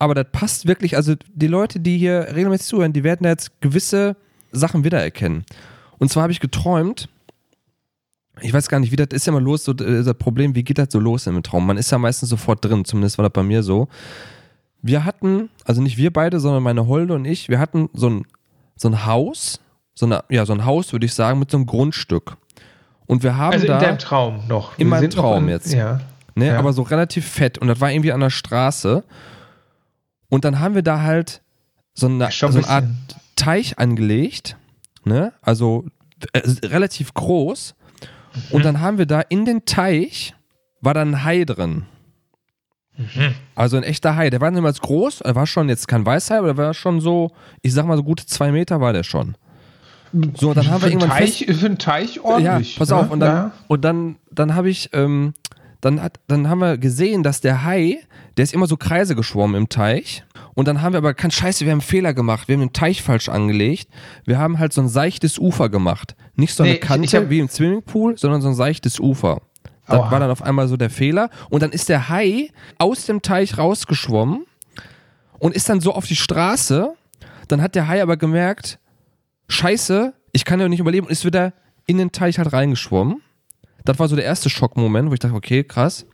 Aber 0.01 0.15
das 0.17 0.27
passt 0.33 0.67
wirklich, 0.67 0.97
also 0.97 1.15
die 1.33 1.47
Leute, 1.47 1.79
die 1.79 1.97
hier 1.97 2.27
regelmäßig 2.35 2.67
zuhören, 2.67 2.93
die 2.93 3.05
werden 3.05 3.25
jetzt 3.25 3.61
gewisse 3.61 4.17
Sachen 4.51 4.83
wiedererkennen. 4.83 5.45
Und 5.99 6.09
zwar 6.11 6.25
habe 6.25 6.33
ich 6.33 6.41
geträumt, 6.41 7.09
ich 8.41 8.53
weiß 8.53 8.69
gar 8.69 8.81
nicht, 8.81 8.91
wie 8.93 8.97
das 8.97 9.09
ist 9.13 9.27
ja 9.27 9.33
immer 9.33 9.41
los, 9.41 9.65
so 9.65 9.73
äh, 9.73 10.03
das 10.03 10.15
Problem, 10.15 10.55
wie 10.55 10.63
geht 10.65 10.79
das 10.79 10.89
so 10.91 10.99
los 10.99 11.27
im 11.27 11.43
Traum? 11.43 11.67
Man 11.67 11.77
ist 11.77 11.91
ja 11.91 11.99
meistens 11.99 12.29
sofort 12.31 12.65
drin, 12.65 12.85
zumindest 12.85 13.19
war 13.19 13.25
das 13.25 13.33
bei 13.33 13.43
mir 13.43 13.63
so. 13.63 13.89
Wir 14.81 15.05
hatten, 15.05 15.49
also 15.65 15.81
nicht 15.83 15.97
wir 15.97 16.13
beide, 16.13 16.41
sondern 16.41 16.63
meine 16.63 16.87
Holde 16.87 17.15
und 17.15 17.25
ich, 17.25 17.49
wir 17.49 17.59
hatten 17.59 17.89
so 17.93 18.09
ein, 18.09 18.27
so 18.77 18.89
ein 18.89 19.07
Haus, 19.07 19.61
so, 19.95 20.07
eine, 20.07 20.25
ja, 20.29 20.45
so 20.47 20.53
ein 20.55 20.65
Haus, 20.65 20.93
würde 20.93 21.07
ich 21.07 21.15
sagen, 21.15 21.39
mit 21.39 21.51
so 21.51 21.57
einem 21.59 21.67
Grundstück. 21.67 22.37
Und 23.07 23.23
wir 23.23 23.37
haben 23.37 23.53
Also 23.53 23.67
da. 23.67 23.75
in 23.79 23.85
deinem 23.85 23.99
Traum 23.99 24.41
noch. 24.49 24.73
In 24.79 24.87
Wir 24.87 24.87
meinem 24.87 25.11
Traum 25.11 25.45
in- 25.45 25.51
jetzt. 25.51 25.73
Ja. 25.73 26.01
Ne, 26.35 26.47
Ja. 26.47 26.59
aber 26.59 26.73
so 26.73 26.83
relativ 26.83 27.29
fett. 27.29 27.59
Und 27.59 27.69
das 27.69 27.81
war 27.81 27.91
irgendwie 27.93 28.13
an 28.13 28.21
der 28.21 28.31
Straße. 28.31 29.05
Und 30.31 30.45
dann 30.47 30.61
haben 30.61 30.75
wir 30.75 30.83
da 30.83 31.03
halt 31.03 31.43
so 31.95 32.07
eine, 32.07 32.31
so 32.33 32.47
ein 32.47 32.57
eine 32.57 32.69
Art. 32.69 32.85
Teich 33.37 33.79
angelegt. 33.79 34.57
Ne? 35.05 35.33
Also 35.43 35.85
äh, 36.33 36.41
relativ 36.67 37.13
groß. 37.13 37.75
Mhm. 38.35 38.41
Und 38.51 38.65
dann 38.65 38.81
haben 38.81 38.99
wir 38.99 39.07
da 39.07 39.21
in 39.21 39.45
den 39.45 39.65
Teich 39.65 40.35
war 40.81 40.95
dann 40.95 41.15
ein 41.15 41.25
Hai 41.25 41.45
drin. 41.45 41.85
Mhm. 42.97 43.35
Also 43.55 43.77
ein 43.77 43.83
echter 43.85 44.17
Hai. 44.17 44.31
Der 44.31 44.41
war 44.41 44.51
niemals 44.51 44.81
groß. 44.81 45.23
Er 45.23 45.35
war 45.35 45.47
schon 45.47 45.69
jetzt 45.69 45.89
kein 45.89 46.05
Weißhai, 46.05 46.39
aber 46.39 46.49
der 46.49 46.57
war 46.57 46.75
schon 46.75 47.01
so, 47.01 47.31
ich 47.63 47.73
sag 47.73 47.87
mal 47.87 47.97
so 47.97 48.03
gute 48.03 48.27
zwei 48.27 48.53
Meter 48.53 48.81
war 48.81 48.93
der 48.93 49.03
schon. 49.03 49.37
So, 50.37 50.53
dann 50.53 50.69
haben 50.69 50.81
für 50.81 50.87
wir 50.87 50.93
irgendwann 50.93 51.11
Teich, 51.11 51.47
für 51.49 51.67
einen 51.67 51.79
Teich 51.79 52.21
ordentlich. 52.21 52.75
ja, 52.75 52.79
pass 52.79 52.91
ne? 52.91 52.97
auf. 52.97 53.11
Und 53.11 53.21
dann, 53.21 53.35
Ja. 53.35 53.53
und 53.69 53.83
dann, 53.83 54.17
dann 54.31 54.55
habe 54.55 54.69
ich, 54.69 54.91
ähm, 54.93 55.33
dann, 55.81 56.03
hat, 56.03 56.21
dann 56.29 56.51
haben 56.51 56.59
wir 56.59 56.77
gesehen, 56.77 57.23
dass 57.23 57.41
der 57.41 57.65
Hai, 57.65 57.99
der 58.37 58.45
ist 58.45 58.55
immer 58.55 58.67
so 58.67 58.77
Kreise 58.77 59.15
geschwommen 59.15 59.57
im 59.57 59.69
Teich. 59.69 60.25
Und 60.55 60.69
dann 60.69 60.83
haben 60.83 60.93
wir 60.93 60.99
aber, 60.99 61.15
kein 61.15 61.31
Scheiße, 61.31 61.65
wir 61.65 61.73
haben 61.73 61.81
einen 61.81 61.87
Fehler 61.87 62.15
gemacht. 62.15 62.49
Wir 62.49 62.55
haben 62.55 62.61
den 62.61 62.73
Teich 62.73 63.03
falsch 63.03 63.29
angelegt. 63.29 63.89
Wir 64.25 64.39
haben 64.39 64.59
halt 64.59 64.73
so 64.73 64.81
ein 64.83 64.89
seichtes 64.89 65.39
Ufer 65.39 65.69
gemacht. 65.69 66.15
Nicht 66.35 66.55
so 66.55 66.63
eine 66.63 66.73
Nee, 66.73 66.79
ich- 66.79 66.83
Kante 66.83 67.05
ich 67.05 67.15
hab- 67.15 67.31
wie 67.31 67.39
im 67.41 67.49
Swimmingpool, 67.49 68.17
sondern 68.19 68.41
so 68.43 68.49
ein 68.49 68.55
seichtes 68.55 68.99
Ufer. 69.01 69.41
Das 69.87 69.99
Aua. 69.99 70.11
war 70.11 70.21
dann 70.21 70.31
auf 70.31 70.43
einmal 70.43 70.69
so 70.69 70.77
der 70.77 70.91
Fehler. 70.91 71.29
Und 71.51 71.63
dann 71.63 71.73
ist 71.73 71.89
der 71.89 72.09
Hai 72.09 72.51
aus 72.79 73.07
dem 73.07 73.21
Teich 73.23 73.59
rausgeschwommen 73.59 74.45
und 75.39 75.55
ist 75.55 75.69
dann 75.69 75.81
so 75.81 75.93
auf 75.95 76.07
die 76.07 76.17
Straße. 76.17 76.95
Dann 77.49 77.61
hat 77.61 77.75
der 77.75 77.89
Hai 77.89 78.01
aber 78.03 78.17
gemerkt, 78.17 78.79
Scheiße, 79.49 80.15
ich 80.33 80.45
kann 80.45 80.61
ja 80.61 80.69
nicht 80.69 80.81
überleben 80.81 81.07
und 81.07 81.13
ist 81.13 81.25
wieder 81.25 81.53
in 81.87 81.99
den 81.99 82.13
Teich 82.13 82.39
halt 82.39 82.53
reingeschwommen. 82.53 83.21
Das 83.85 83.99
war 83.99 84.09
so 84.09 84.17
der 84.17 84.25
erste 84.25 84.49
Schockmoment, 84.49 85.11
wo 85.11 85.15
ich 85.15 85.21
dachte, 85.21 85.35
okay, 85.35 85.65
krass. 85.65 86.07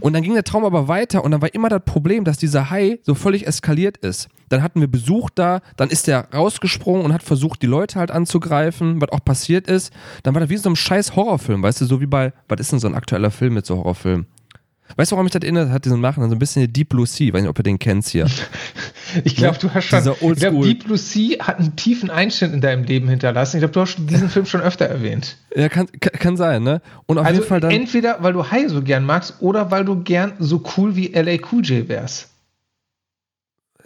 Und 0.00 0.12
dann 0.12 0.22
ging 0.22 0.34
der 0.34 0.44
Traum 0.44 0.64
aber 0.64 0.88
weiter 0.88 1.24
und 1.24 1.30
dann 1.30 1.42
war 1.42 1.54
immer 1.54 1.68
das 1.68 1.82
Problem, 1.84 2.24
dass 2.24 2.38
dieser 2.38 2.70
Hai 2.70 2.98
so 3.02 3.14
völlig 3.14 3.46
eskaliert 3.46 3.96
ist. 3.98 4.28
Dann 4.48 4.62
hatten 4.62 4.80
wir 4.80 4.88
Besuch 4.88 5.30
da, 5.30 5.60
dann 5.76 5.90
ist 5.90 6.06
der 6.06 6.28
rausgesprungen 6.32 7.04
und 7.04 7.12
hat 7.12 7.22
versucht, 7.22 7.62
die 7.62 7.66
Leute 7.66 7.98
halt 7.98 8.10
anzugreifen, 8.10 9.00
was 9.00 9.10
auch 9.10 9.24
passiert 9.24 9.66
ist. 9.66 9.92
Dann 10.22 10.34
war 10.34 10.40
das 10.40 10.50
wie 10.50 10.56
so 10.56 10.68
einem 10.68 10.76
scheiß 10.76 11.16
Horrorfilm, 11.16 11.62
weißt 11.62 11.80
du, 11.80 11.86
so 11.86 12.00
wie 12.00 12.06
bei, 12.06 12.32
was 12.48 12.60
ist 12.60 12.72
denn 12.72 12.78
so 12.78 12.86
ein 12.86 12.94
aktueller 12.94 13.30
Film 13.30 13.54
mit 13.54 13.66
so 13.66 13.76
Horrorfilmen? 13.76 14.26
Weißt 14.94 15.10
du, 15.10 15.16
woran 15.16 15.24
mich 15.24 15.32
das 15.32 15.42
erinnert 15.42 15.70
hat, 15.70 15.84
diesen 15.84 16.00
Machen? 16.00 16.22
So 16.28 16.34
ein 16.36 16.38
bisschen 16.38 16.72
Deep 16.72 16.90
Blue 16.90 17.06
Sea, 17.06 17.32
weiß 17.32 17.42
nicht, 17.42 17.50
ob 17.50 17.58
ihr 17.58 17.64
den 17.64 17.78
kennst 17.78 18.10
hier. 18.10 18.26
Ich 19.24 19.36
glaube, 19.36 19.56
du 19.58 19.72
hast 19.72 19.84
schon. 19.84 20.00
Dieser 20.00 20.12
Ich 20.20 20.38
glaube, 20.40 20.66
Deep 20.66 20.84
Blue 20.84 20.98
Sea 20.98 21.38
hat 21.38 21.60
einen 21.60 21.76
tiefen 21.76 22.10
Einschnitt 22.10 22.52
in 22.52 22.60
deinem 22.60 22.82
Leben 22.84 23.08
hinterlassen. 23.08 23.56
Ich 23.56 23.60
glaube, 23.60 23.72
du 23.72 23.80
hast 23.80 23.96
diesen 23.98 24.28
Film 24.28 24.46
schon 24.46 24.60
öfter 24.60 24.84
erwähnt. 24.86 25.36
Ja, 25.54 25.68
kann, 25.68 25.86
kann, 26.00 26.36
sein, 26.36 26.64
ne? 26.64 26.82
Und 27.06 27.18
auf 27.18 27.24
Also 27.24 27.38
jeden 27.40 27.48
Fall 27.48 27.60
dann. 27.60 27.70
entweder, 27.70 28.16
weil 28.20 28.32
du 28.32 28.50
Hai 28.50 28.66
so 28.66 28.82
gern 28.82 29.04
magst 29.04 29.34
oder 29.40 29.70
weil 29.70 29.84
du 29.84 30.02
gern 30.02 30.32
so 30.40 30.62
cool 30.76 30.96
wie 30.96 31.06
LA 31.14 31.38
Cool 31.52 31.64
J 31.64 31.88
wärst. 31.88 32.30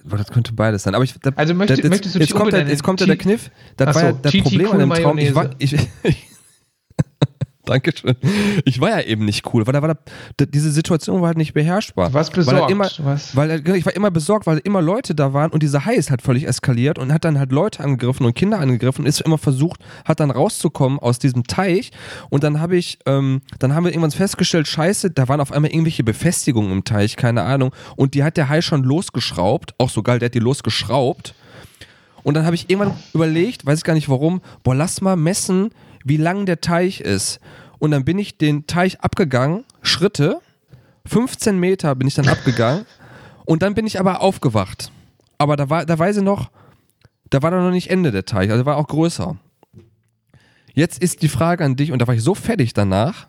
Boah, 0.04 0.16
das 0.16 0.28
könnte 0.28 0.54
beides 0.54 0.84
sein. 0.84 0.94
Aber 0.94 1.04
ich, 1.04 1.12
da, 1.20 1.30
Also 1.36 1.52
möchte- 1.52 1.74
das, 1.74 1.82
jetzt, 1.82 1.90
möchtest 1.90 2.14
du 2.14 2.18
jetzt, 2.20 2.34
kommt 2.34 2.52
der, 2.54 2.66
jetzt 2.66 2.82
kommt 2.82 3.00
ja 3.00 3.06
der 3.06 3.18
Kniff. 3.18 3.50
Das 3.76 3.88
Ach 3.88 3.94
war 3.96 4.02
ja 4.04 4.12
das 4.12 4.32
Problem 4.38 4.70
an 4.72 4.78
dem 4.78 4.90
Traum. 4.90 5.18
Ich 5.18 5.34
war, 5.34 5.44
Cool 5.44 5.54
ich, 5.58 5.76
Dankeschön. 7.70 8.16
Ich 8.64 8.80
war 8.80 8.90
ja 8.90 9.00
eben 9.00 9.24
nicht 9.24 9.54
cool, 9.54 9.64
weil 9.64 9.72
da 9.72 9.80
war 9.80 9.94
da, 9.94 10.44
diese 10.44 10.72
Situation 10.72 11.20
war 11.20 11.28
halt 11.28 11.38
nicht 11.38 11.54
beherrschbar. 11.54 12.08
Du 12.08 12.14
warst 12.14 12.32
besorgt. 12.32 12.62
Weil, 12.62 12.70
immer, 12.70 12.88
was? 12.98 13.36
weil 13.36 13.62
ich 13.76 13.86
war 13.86 13.94
immer 13.94 14.10
besorgt, 14.10 14.48
weil 14.48 14.58
immer 14.58 14.82
Leute 14.82 15.14
da 15.14 15.32
waren 15.32 15.52
und 15.52 15.62
dieser 15.62 15.84
Hai 15.84 15.94
ist 15.94 16.10
halt 16.10 16.20
völlig 16.20 16.48
eskaliert 16.48 16.98
und 16.98 17.12
hat 17.12 17.24
dann 17.24 17.38
halt 17.38 17.52
Leute 17.52 17.84
angegriffen 17.84 18.26
und 18.26 18.34
Kinder 18.34 18.58
angegriffen 18.58 19.02
und 19.02 19.06
ist 19.06 19.20
immer 19.20 19.38
versucht, 19.38 19.80
hat 20.04 20.18
dann 20.18 20.32
rauszukommen 20.32 20.98
aus 20.98 21.20
diesem 21.20 21.44
Teich 21.44 21.92
und 22.28 22.42
dann 22.42 22.60
habe 22.60 22.76
ich, 22.76 22.98
ähm, 23.06 23.40
dann 23.60 23.72
haben 23.72 23.84
wir 23.84 23.92
irgendwann 23.92 24.10
festgestellt, 24.10 24.66
scheiße, 24.66 25.12
da 25.12 25.28
waren 25.28 25.40
auf 25.40 25.52
einmal 25.52 25.70
irgendwelche 25.70 26.02
Befestigungen 26.02 26.72
im 26.72 26.82
Teich, 26.82 27.14
keine 27.14 27.42
Ahnung 27.42 27.72
und 27.94 28.14
die 28.14 28.24
hat 28.24 28.36
der 28.36 28.48
Hai 28.48 28.62
schon 28.62 28.82
losgeschraubt, 28.82 29.74
auch 29.78 29.90
so 29.90 30.02
geil, 30.02 30.18
der 30.18 30.26
hat 30.26 30.34
die 30.34 30.40
losgeschraubt 30.40 31.34
und 32.24 32.34
dann 32.34 32.44
habe 32.44 32.56
ich 32.56 32.68
irgendwann 32.68 32.96
überlegt, 33.14 33.64
weiß 33.64 33.78
ich 33.78 33.84
gar 33.84 33.94
nicht 33.94 34.08
warum, 34.08 34.40
boah, 34.64 34.74
lass 34.74 35.00
mal 35.00 35.16
messen, 35.16 35.70
wie 36.04 36.16
lang 36.16 36.46
der 36.46 36.60
Teich 36.60 37.00
ist. 37.00 37.40
Und 37.78 37.90
dann 37.90 38.04
bin 38.04 38.18
ich 38.18 38.38
den 38.38 38.66
Teich 38.66 39.00
abgegangen, 39.00 39.64
Schritte, 39.82 40.40
15 41.06 41.58
Meter 41.58 41.94
bin 41.94 42.06
ich 42.08 42.14
dann 42.14 42.28
abgegangen 42.28 42.84
und 43.46 43.62
dann 43.62 43.74
bin 43.74 43.86
ich 43.86 43.98
aber 43.98 44.20
aufgewacht. 44.20 44.92
Aber 45.38 45.56
da 45.56 45.70
war, 45.70 45.86
da 45.86 45.98
weiß 45.98 46.18
ich 46.18 46.22
noch, 46.22 46.50
da 47.30 47.42
war 47.42 47.50
da 47.50 47.60
noch 47.60 47.70
nicht 47.70 47.90
Ende 47.90 48.10
der 48.10 48.26
Teich, 48.26 48.50
also 48.50 48.66
war 48.66 48.76
auch 48.76 48.88
größer. 48.88 49.36
Jetzt 50.74 51.02
ist 51.02 51.22
die 51.22 51.28
Frage 51.28 51.64
an 51.64 51.76
dich, 51.76 51.92
und 51.92 52.00
da 52.00 52.06
war 52.06 52.14
ich 52.14 52.22
so 52.22 52.34
fertig 52.34 52.74
danach, 52.74 53.28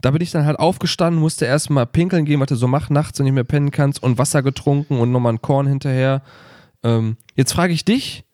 da 0.00 0.10
bin 0.10 0.22
ich 0.22 0.30
dann 0.30 0.46
halt 0.46 0.58
aufgestanden, 0.58 1.20
musste 1.20 1.46
erstmal 1.46 1.86
pinkeln 1.86 2.24
gehen, 2.24 2.40
was 2.40 2.48
du 2.48 2.56
so 2.56 2.68
machst 2.68 2.90
nachts 2.90 3.18
und 3.18 3.24
nicht 3.24 3.34
mehr 3.34 3.44
pennen 3.44 3.70
kannst 3.70 4.02
und 4.02 4.18
Wasser 4.18 4.42
getrunken 4.42 4.98
und 5.00 5.10
nochmal 5.10 5.32
ein 5.32 5.42
Korn 5.42 5.66
hinterher. 5.66 6.22
Ähm, 6.82 7.16
jetzt 7.34 7.52
frage 7.52 7.72
ich 7.72 7.84
dich, 7.84 8.25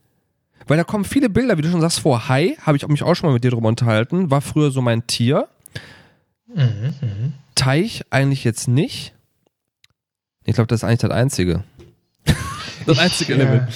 weil 0.67 0.77
da 0.77 0.85
kommen 0.85 1.05
viele 1.05 1.29
Bilder, 1.29 1.59
wie 1.59 1.63
du 1.63 1.71
schon 1.71 1.81
sagst, 1.81 2.01
vor. 2.01 2.29
Hai, 2.29 2.57
habe 2.63 2.77
ich 2.77 2.87
mich 2.89 3.03
auch 3.03 3.15
schon 3.15 3.29
mal 3.29 3.35
mit 3.35 3.45
dir 3.45 3.51
drüber 3.51 3.69
unterhalten, 3.69 4.31
war 4.31 4.41
früher 4.41 4.71
so 4.71 4.83
mein 4.83 5.07
Tier. 5.07 5.49
Mhm, 6.55 6.95
mhm. 7.01 7.33
Teich 7.55 8.03
eigentlich 8.11 8.45
jetzt 8.45 8.69
nicht. 8.69 9.15
Ich 10.45 10.55
glaube, 10.55 10.69
das 10.69 10.81
ist 10.81 10.85
eigentlich 10.85 11.01
das 11.01 11.11
Einzige. 11.11 11.65
das 12.87 12.99
einzige 12.99 13.35
Ich, 13.35 13.39
äh, 13.39 13.43
Element. 13.43 13.73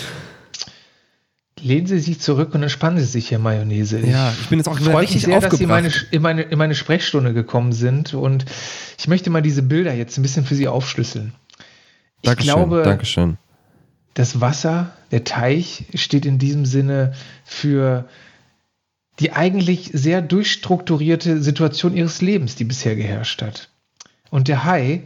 Lehnen 1.60 1.86
Sie 1.86 1.98
sich 1.98 2.20
zurück 2.20 2.54
und 2.54 2.62
entspannen 2.62 2.98
Sie 2.98 3.06
sich, 3.06 3.30
Herr 3.30 3.38
Mayonnaise. 3.38 3.98
Ich 3.98 4.10
Ja, 4.10 4.32
ich 4.38 4.48
bin 4.48 4.58
jetzt 4.58 4.68
auch 4.68 4.78
freue 4.78 5.02
mich 5.02 5.10
sehr, 5.22 5.40
dass 5.40 5.56
Sie 5.56 5.64
aufgebracht. 5.64 5.68
meine, 5.68 5.92
in, 6.10 6.22
meine, 6.22 6.42
in 6.42 6.58
meine 6.58 6.74
Sprechstunde 6.74 7.32
gekommen 7.32 7.72
sind 7.72 8.12
und 8.12 8.44
ich 8.98 9.08
möchte 9.08 9.30
mal 9.30 9.40
diese 9.40 9.62
Bilder 9.62 9.94
jetzt 9.94 10.18
ein 10.18 10.22
bisschen 10.22 10.44
für 10.44 10.54
Sie 10.54 10.68
aufschlüsseln. 10.68 11.32
Ich 12.20 12.28
Dankeschön, 12.28 12.54
glaube, 12.54 12.82
Dankeschön. 12.82 13.38
Das 14.16 14.40
Wasser, 14.40 14.92
der 15.10 15.24
Teich 15.24 15.84
steht 15.94 16.24
in 16.24 16.38
diesem 16.38 16.64
Sinne 16.64 17.12
für 17.44 18.08
die 19.20 19.32
eigentlich 19.32 19.90
sehr 19.92 20.22
durchstrukturierte 20.22 21.42
Situation 21.42 21.94
ihres 21.94 22.22
Lebens, 22.22 22.54
die 22.56 22.64
bisher 22.64 22.96
geherrscht 22.96 23.42
hat. 23.42 23.68
Und 24.30 24.48
der 24.48 24.64
Hai 24.64 25.02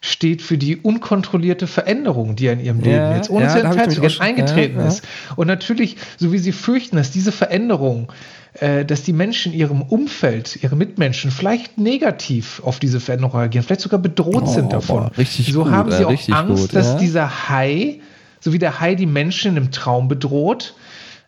steht 0.00 0.42
für 0.42 0.58
die 0.58 0.76
unkontrollierte 0.76 1.66
Veränderung, 1.66 2.36
die 2.36 2.46
in 2.46 2.60
ihrem 2.60 2.80
Leben 2.80 2.96
Ja, 2.96 3.16
jetzt 3.16 3.30
ohne 3.30 3.44
ja, 3.44 3.88
zu 3.88 4.20
eingetreten 4.20 4.80
ja, 4.80 4.88
ist. 4.88 5.02
Und 5.36 5.46
natürlich, 5.46 5.96
so 6.18 6.32
wie 6.32 6.38
sie 6.38 6.52
fürchten, 6.52 6.96
dass 6.96 7.10
diese 7.10 7.32
Veränderung, 7.32 8.12
äh, 8.54 8.84
dass 8.84 9.02
die 9.02 9.12
Menschen 9.14 9.52
in 9.52 9.58
ihrem 9.60 9.80
Umfeld, 9.80 10.62
ihre 10.62 10.76
Mitmenschen 10.76 11.30
vielleicht 11.30 11.78
negativ 11.78 12.60
auf 12.64 12.80
diese 12.80 13.00
Veränderung 13.00 13.38
reagieren, 13.38 13.64
vielleicht 13.64 13.80
sogar 13.80 14.00
bedroht 14.00 14.42
Oh, 14.42 14.52
sind 14.52 14.72
davon. 14.72 15.04
boah, 15.04 15.12
richtig 15.16 15.52
so 15.52 15.64
gut, 15.64 15.72
haben 15.72 15.90
sie 15.90 16.02
äh, 16.02 16.06
auch 16.06 16.28
Angst, 16.36 16.62
gut, 16.62 16.74
dass 16.74 16.98
dieser 16.98 17.48
Hai, 17.48 18.00
so 18.42 18.52
wie 18.52 18.58
der 18.58 18.80
Hai 18.80 18.94
die 18.94 19.06
Menschen 19.06 19.56
im 19.56 19.70
Traum 19.70 20.08
bedroht, 20.08 20.74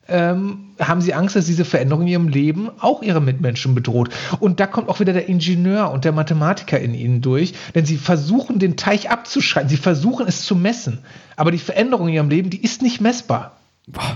ähm, 0.08 0.74
haben 0.78 1.00
sie 1.00 1.14
Angst, 1.14 1.36
dass 1.36 1.46
diese 1.46 1.64
Veränderung 1.64 2.02
in 2.02 2.08
ihrem 2.08 2.28
Leben 2.28 2.70
auch 2.80 3.02
ihre 3.02 3.22
Mitmenschen 3.22 3.74
bedroht. 3.74 4.10
Und 4.40 4.60
da 4.60 4.66
kommt 4.66 4.88
auch 4.88 5.00
wieder 5.00 5.14
der 5.14 5.28
Ingenieur 5.28 5.90
und 5.92 6.04
der 6.04 6.12
Mathematiker 6.12 6.78
in 6.78 6.92
ihnen 6.92 7.22
durch, 7.22 7.54
denn 7.74 7.86
sie 7.86 7.96
versuchen, 7.96 8.58
den 8.58 8.76
Teich 8.76 9.10
abzuschalten, 9.10 9.70
sie 9.70 9.78
versuchen 9.78 10.26
es 10.26 10.42
zu 10.42 10.56
messen. 10.56 10.98
Aber 11.36 11.50
die 11.52 11.58
Veränderung 11.58 12.08
in 12.08 12.14
ihrem 12.14 12.28
Leben, 12.28 12.50
die 12.50 12.62
ist 12.62 12.82
nicht 12.82 13.00
messbar. 13.00 13.56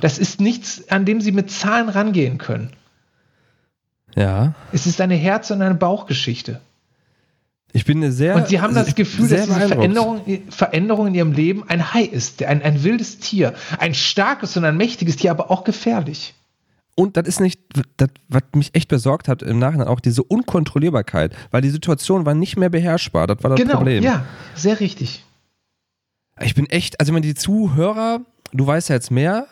Das 0.01 0.19
ist 0.19 0.41
nichts, 0.41 0.91
an 0.91 1.05
dem 1.05 1.21
sie 1.21 1.33
mit 1.33 1.51
Zahlen 1.51 1.89
rangehen 1.89 2.39
können. 2.39 2.71
Ja, 4.15 4.55
Es 4.73 4.87
ist 4.87 5.01
eine 5.01 5.15
Herz- 5.15 5.51
und 5.51 5.63
eine 5.63 5.75
Bauchgeschichte. 5.75 6.61
Ich 7.73 7.85
bin 7.85 8.11
sehr. 8.13 8.35
Und 8.35 8.49
sie 8.49 8.61
haben 8.61 8.75
das 8.75 8.95
Gefühl, 8.95 9.29
dass 9.29 9.47
diese. 9.47 9.69
Veränderung, 9.69 10.23
Veränderung 10.49 11.09
in 11.09 11.15
ihrem 11.15 11.33
Leben 11.33 11.65
ein 11.69 11.93
Hai 11.93 12.03
ist, 12.03 12.43
ein, 12.43 12.63
ein 12.63 12.83
wildes 12.83 13.19
Tier, 13.19 13.55
ein 13.79 13.95
starkes 13.95 14.57
und 14.57 14.65
ein 14.65 14.77
mächtiges 14.77 15.17
Tier, 15.17 15.31
aber 15.31 15.51
auch 15.51 15.65
gefährlich. 15.65 16.35
Und 16.95 17.17
das 17.17 17.29
ist 17.29 17.41
nicht, 17.41 17.61
das, 17.97 18.09
was 18.29 18.43
mich 18.55 18.75
echt 18.75 18.89
besorgt 18.89 19.29
hat 19.29 19.43
im 19.43 19.61
Nachhinein, 19.61 19.87
auch 19.87 20.01
diese 20.01 20.25
Unkontrollierbarkeit, 20.25 21.33
weil 21.53 21.63
die 21.63 21.71
Situation 21.71 22.27
war 22.27 22.35
nicht 22.35 22.57
mehr 22.57 22.71
beherrschbar. 22.71 23.29
Das 23.29 23.43
war 23.45 23.51
das 23.51 23.61
genau, 23.61 23.77
Problem. 23.77 24.03
ja, 24.03 24.25
sehr 24.55 24.81
richtig. 24.81 25.25
Ich 26.41 26.55
bin 26.55 26.67
echt, 26.67 26.99
also 26.99 27.15
wenn 27.15 27.23
die 27.23 27.35
Zuhörer, 27.35 28.23
du 28.53 28.67
weißt 28.67 28.89
ja 28.89 28.97
jetzt 28.97 29.11
mehr 29.11 29.47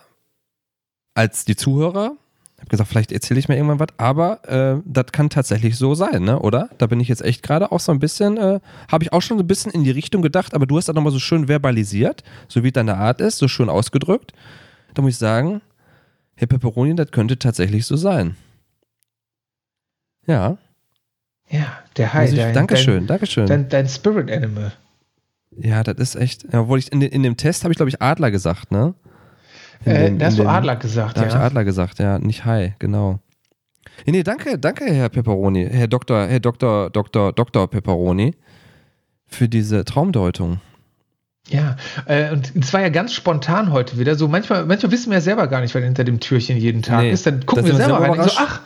als 1.14 1.44
die 1.44 1.54
Zuhörer. 1.54 2.16
Ich 2.56 2.62
habe 2.62 2.70
gesagt, 2.70 2.88
vielleicht 2.88 3.12
erzähle 3.12 3.38
ich 3.38 3.48
mir 3.48 3.56
irgendwann 3.56 3.80
was, 3.80 3.88
aber 3.98 4.48
äh, 4.48 4.82
das 4.86 5.12
kann 5.12 5.28
tatsächlich 5.28 5.76
so 5.76 5.94
sein, 5.94 6.22
ne? 6.22 6.40
Oder? 6.40 6.70
Da 6.78 6.86
bin 6.86 7.00
ich 7.00 7.08
jetzt 7.08 7.22
echt 7.22 7.42
gerade 7.42 7.70
auch 7.70 7.80
so 7.80 7.92
ein 7.92 7.98
bisschen, 7.98 8.38
äh, 8.38 8.60
habe 8.90 9.04
ich 9.04 9.12
auch 9.12 9.20
schon 9.20 9.36
so 9.36 9.44
ein 9.44 9.46
bisschen 9.46 9.72
in 9.72 9.84
die 9.84 9.90
Richtung 9.90 10.22
gedacht, 10.22 10.54
aber 10.54 10.64
du 10.66 10.78
hast 10.78 10.88
das 10.88 10.94
nochmal 10.94 11.12
so 11.12 11.18
schön 11.18 11.48
verbalisiert, 11.48 12.25
so 12.48 12.64
wie 12.64 12.72
deine 12.72 12.96
Art 12.96 13.20
ist, 13.20 13.36
so 13.38 13.46
schön 13.46 13.68
ausgedrückt. 13.68 14.32
Da 14.94 15.02
muss 15.02 15.12
ich 15.12 15.18
sagen, 15.18 15.60
Herr 16.34 16.46
Pepperoni, 16.46 16.94
das 16.94 17.10
könnte 17.10 17.38
tatsächlich 17.38 17.84
so 17.84 17.96
sein. 17.96 18.36
Ja, 20.26 20.56
Ja, 21.50 21.66
der 21.96 22.14
Hai, 22.14 22.25
ich, 22.28 22.34
dein, 22.36 22.54
Dankeschön, 22.54 23.06
Dankeschön. 23.06 23.46
Dein, 23.46 23.68
dein, 23.68 23.84
dein 23.84 23.88
Spirit 23.88 24.30
Animal. 24.30 24.72
ja, 25.58 25.82
das 25.82 25.96
ist 25.98 26.16
echt, 26.16 26.52
ja, 26.52 26.62
obwohl 26.62 26.78
ich 26.78 26.90
in, 26.90 27.02
in 27.02 27.22
dem 27.22 27.36
Test 27.36 27.64
habe 27.64 27.72
ich, 27.72 27.76
glaube 27.76 27.90
ich, 27.90 28.00
Adler 28.02 28.30
gesagt, 28.30 28.72
ne? 28.72 28.94
Äh, 29.85 30.06
dem- 30.06 30.18
da 30.18 30.26
hast 30.26 30.38
du 30.38 30.47
Adler 30.47 30.76
gesagt, 30.76 31.16
Da 31.16 31.21
habe 31.21 31.28
ich 31.28 31.35
ja. 31.35 31.40
Adler 31.40 31.64
gesagt, 31.64 31.99
ja, 31.99 32.18
nicht 32.18 32.45
Hai, 32.45 32.75
genau. 32.78 33.18
Nee, 34.04 34.12
nee, 34.12 34.23
danke, 34.23 34.59
danke, 34.59 34.85
Herr 34.85 35.09
Pepperoni, 35.09 35.68
Herr 35.71 35.88
Dr., 35.88 36.26
Herr 36.26 36.40
Dr., 36.40 36.90
Dr., 36.90 37.33
Dr. 37.33 37.68
Pepperoni, 37.68 38.35
für 39.26 39.49
diese 39.49 39.85
Traumdeutung. 39.85 40.61
Ja, 41.49 41.76
äh, 42.06 42.33
und 42.33 42.52
es 42.56 42.73
war 42.73 42.80
ja 42.80 42.88
ganz 42.88 43.12
spontan 43.14 43.71
heute 43.73 43.99
wieder. 43.99 44.16
So 44.16 44.26
manchmal, 44.26 44.66
manchmal 44.66 44.90
wissen 44.90 45.11
wir 45.11 45.18
ja 45.18 45.21
selber 45.21 45.47
gar 45.47 45.61
nicht, 45.61 45.75
was 45.75 45.83
hinter 45.83 46.02
dem 46.04 46.18
Türchen 46.18 46.56
jeden 46.56 46.83
Tag 46.83 47.02
Nee, 47.02 47.12
ist. 47.12 47.25
Dann 47.26 47.40
da 47.40 47.47
gucken 47.47 47.64
wir 47.66 47.75
selber 47.76 48.00
selber 48.00 48.18
rein 48.18 48.28
so, 48.28 48.37
ach, 48.37 48.61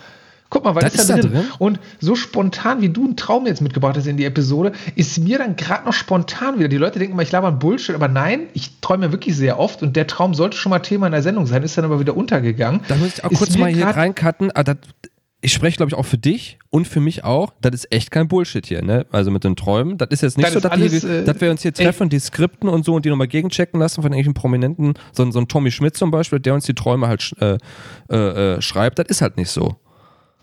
guck 0.51 0.63
mal, 0.65 0.75
was 0.75 0.83
ist 0.83 0.97
da 0.97 1.01
ist 1.01 1.09
da 1.09 1.17
drin? 1.17 1.31
drin? 1.31 1.45
Und 1.57 1.79
so 1.99 2.13
spontan, 2.15 2.81
wie 2.81 2.89
du 2.89 3.03
einen 3.05 3.15
Traum 3.17 3.47
jetzt 3.47 3.61
mitgebracht 3.61 3.97
hast 3.97 4.05
in 4.05 4.17
die 4.17 4.25
Episode, 4.25 4.73
ist 4.95 5.17
mir 5.17 5.39
dann 5.39 5.55
gerade 5.55 5.85
noch 5.85 5.93
spontan 5.93 6.59
wieder. 6.59 6.67
Die 6.67 6.77
Leute 6.77 6.99
denken 6.99 7.13
immer, 7.13 7.23
ich 7.23 7.31
laber 7.31 7.51
Bullshit, 7.51 7.95
aber 7.95 8.07
nein, 8.07 8.41
ich 8.53 8.79
träume 8.81 9.11
wirklich 9.11 9.35
sehr 9.35 9.57
oft 9.57 9.81
und 9.81 9.95
der 9.95 10.05
Traum 10.05 10.35
sollte 10.35 10.55
schon 10.57 10.69
mal 10.69 10.79
Thema 10.79 11.07
in 11.07 11.13
der 11.13 11.23
Sendung 11.23 11.47
sein, 11.47 11.63
ist 11.63 11.75
dann 11.77 11.85
aber 11.85 11.99
wieder 11.99 12.15
untergegangen. 12.15 12.81
Da 12.87 12.95
muss 12.97 13.17
ich 13.17 13.23
auch 13.23 13.31
Ist 13.31 13.39
kurz 13.39 13.57
mal 13.57 13.71
hier 13.73 13.87
reincutten. 13.87 14.51
Ah, 14.53 14.63
das, 14.63 14.77
ich 15.43 15.53
spreche, 15.53 15.77
glaube 15.77 15.89
ich, 15.89 15.95
auch 15.95 16.05
für 16.05 16.19
dich 16.19 16.59
und 16.69 16.87
für 16.87 16.99
mich 16.99 17.23
auch. 17.23 17.51
Das 17.61 17.73
ist 17.73 17.91
echt 17.91 18.11
kein 18.11 18.27
Bullshit 18.27 18.63
hier, 18.63 18.83
ne? 18.83 19.07
Also 19.11 19.31
mit 19.31 19.43
den 19.43 19.55
Träumen. 19.55 19.97
Das 19.97 20.09
ist 20.11 20.21
jetzt 20.21 20.37
nicht 20.37 20.45
Das 20.45 20.53
so, 20.53 20.59
dass, 20.59 20.71
alles, 20.71 21.01
die, 21.01 21.07
äh, 21.07 21.23
dass 21.23 21.41
wir 21.41 21.49
uns 21.49 21.63
hier 21.63 21.71
ey. 21.75 21.83
treffen, 21.85 22.09
die 22.09 22.19
Skripten 22.19 22.69
und 22.69 22.85
so 22.85 22.93
und 22.93 23.05
die 23.05 23.09
nochmal 23.09 23.27
gegenchecken 23.27 23.79
lassen 23.79 24.03
von 24.03 24.11
irgendwelchen 24.11 24.35
Prominenten. 24.35 24.93
So, 25.13 25.23
ein- 25.23 25.31
so 25.31 25.39
ein 25.39 25.47
Tommy 25.47 25.71
Schmidt 25.71 25.97
zum 25.97 26.11
Beispiel, 26.11 26.39
der 26.39 26.53
uns 26.53 26.65
die 26.65 26.75
Träume 26.75 27.07
halt 27.07 27.33
äh, 27.39 27.57
äh, 28.11 28.15
äh, 28.57 28.61
schreibt. 28.61 28.99
Das 28.99 29.07
ist 29.07 29.21
halt 29.21 29.37
nicht 29.37 29.49
so. 29.49 29.77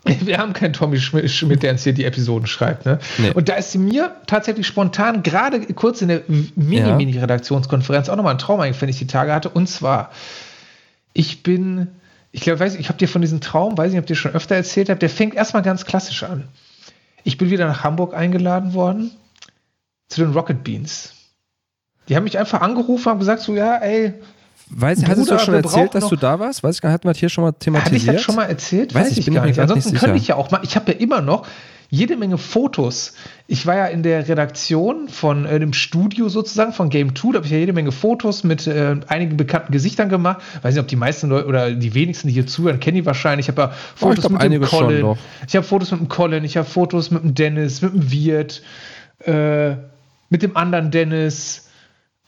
Wir 0.21 0.37
haben 0.37 0.53
keinen 0.53 0.73
Tommy 0.73 0.97
Schmi- 0.97 1.27
Schmidt, 1.27 1.61
der 1.63 1.73
uns 1.73 1.83
hier 1.83 1.93
die 1.93 2.05
Episoden 2.05 2.47
schreibt. 2.47 2.85
Ne? 2.85 2.99
Nee. 3.17 3.31
Und 3.31 3.49
da 3.49 3.55
ist 3.55 3.75
mir 3.75 4.15
tatsächlich 4.27 4.65
spontan, 4.65 5.23
gerade 5.23 5.61
kurz 5.73 6.01
in 6.01 6.07
der. 6.07 6.21
Mini-Mini-Redaktionskonferenz, 6.27 8.09
auch 8.09 8.15
nochmal 8.15 8.35
ein 8.35 8.39
Traum 8.39 8.59
eingefallen, 8.59 8.87
den 8.87 8.93
ich 8.93 8.99
die 8.99 9.07
Tage 9.07 9.33
hatte. 9.33 9.49
Und 9.49 9.67
zwar, 9.67 10.11
ich 11.13 11.43
bin, 11.43 11.87
ich 12.31 12.41
glaube, 12.41 12.59
weiß, 12.61 12.75
ich 12.75 12.87
habe 12.87 12.97
dir 12.97 13.07
von 13.07 13.21
diesem 13.21 13.41
Traum, 13.41 13.77
weiß 13.77 13.91
nicht, 13.91 13.99
ob 13.99 14.05
ich 14.05 14.09
dir 14.09 14.15
schon 14.15 14.33
öfter 14.33 14.55
erzählt 14.55 14.89
habe, 14.89 14.99
der 14.99 15.09
fängt 15.09 15.35
erstmal 15.35 15.63
ganz 15.63 15.85
klassisch 15.85 16.23
an. 16.23 16.47
Ich 17.23 17.37
bin 17.37 17.49
wieder 17.49 17.67
nach 17.67 17.83
Hamburg 17.83 18.13
eingeladen 18.13 18.73
worden 18.73 19.11
zu 20.07 20.21
den 20.21 20.31
Rocket 20.31 20.63
Beans. 20.63 21.13
Die 22.07 22.15
haben 22.15 22.23
mich 22.23 22.39
einfach 22.39 22.61
angerufen, 22.61 23.05
haben 23.05 23.19
gesagt, 23.19 23.41
so, 23.41 23.53
ja, 23.53 23.75
ey, 23.77 24.13
Weiß, 24.69 25.03
hast 25.05 25.17
du 25.17 25.23
Bruder, 25.25 25.39
schon 25.39 25.53
erzählt, 25.55 25.95
dass 25.95 26.09
du 26.09 26.15
da 26.15 26.39
warst? 26.39 26.63
Weiß 26.63 26.75
ich 26.75 26.81
gar 26.81 26.89
nicht, 26.89 26.93
hatten 26.95 27.07
wir 27.07 27.13
hier 27.13 27.29
schon 27.29 27.43
mal 27.43 27.47
Habe 27.47 27.57
ich 27.59 27.63
thematisiert? 27.63 28.15
das 28.15 28.21
schon 28.21 28.35
mal 28.35 28.45
erzählt? 28.45 28.93
Weiß 28.93 29.17
ich, 29.17 29.25
bin 29.25 29.33
ich 29.33 29.39
mir 29.39 29.39
grad 29.39 29.47
nicht 29.47 29.59
Ansonsten 29.59 29.89
sicher. 29.91 30.05
könnte 30.05 30.21
ich 30.21 30.27
ja 30.27 30.35
auch 30.35 30.51
mal, 30.51 30.61
ich 30.63 30.75
habe 30.75 30.91
ja 30.91 30.97
immer 30.99 31.21
noch 31.21 31.47
jede 31.91 32.17
Menge 32.17 32.37
Fotos. 32.37 33.13
Ich 33.47 33.65
war 33.65 33.75
ja 33.75 33.85
in 33.87 34.03
der 34.03 34.27
Redaktion 34.27 35.09
von 35.09 35.45
äh, 35.45 35.59
dem 35.59 35.73
Studio 35.73 36.29
sozusagen 36.29 36.71
von 36.71 36.89
Game 36.89 37.15
2, 37.15 37.31
da 37.31 37.37
habe 37.37 37.47
ich 37.47 37.51
ja 37.51 37.57
jede 37.57 37.73
Menge 37.73 37.91
Fotos 37.91 38.43
mit 38.43 38.67
äh, 38.67 38.97
einigen 39.07 39.37
bekannten 39.37 39.71
Gesichtern 39.71 40.07
gemacht. 40.07 40.41
Weiß 40.61 40.75
nicht, 40.75 40.81
ob 40.83 40.87
die 40.87 40.95
meisten 40.95 41.29
Leute 41.29 41.47
oder 41.47 41.71
die 41.71 41.95
wenigsten, 41.95 42.27
die 42.27 42.35
hier 42.35 42.45
zuhören, 42.45 42.79
kennen 42.79 42.95
die 42.95 43.05
wahrscheinlich. 43.07 43.47
Ich 43.47 43.49
habe 43.49 43.61
ja 43.63 43.73
Fotos 43.95 44.27
glaub, 44.27 44.33
mit 44.33 44.53
dem 44.53 44.61
Colin. 44.61 45.15
Ich 45.47 45.55
habe 45.55 45.65
Fotos 45.65 45.89
mit 45.91 45.99
dem 46.01 46.09
Colin, 46.09 46.43
ich 46.43 46.57
habe 46.57 46.67
Fotos 46.69 47.09
mit 47.09 47.23
dem 47.23 47.33
Dennis, 47.33 47.81
mit 47.81 47.93
dem 47.93 48.11
Wirt, 48.11 48.61
äh, 49.25 49.71
mit 50.29 50.43
dem 50.43 50.55
anderen 50.55 50.91
Dennis. 50.91 51.69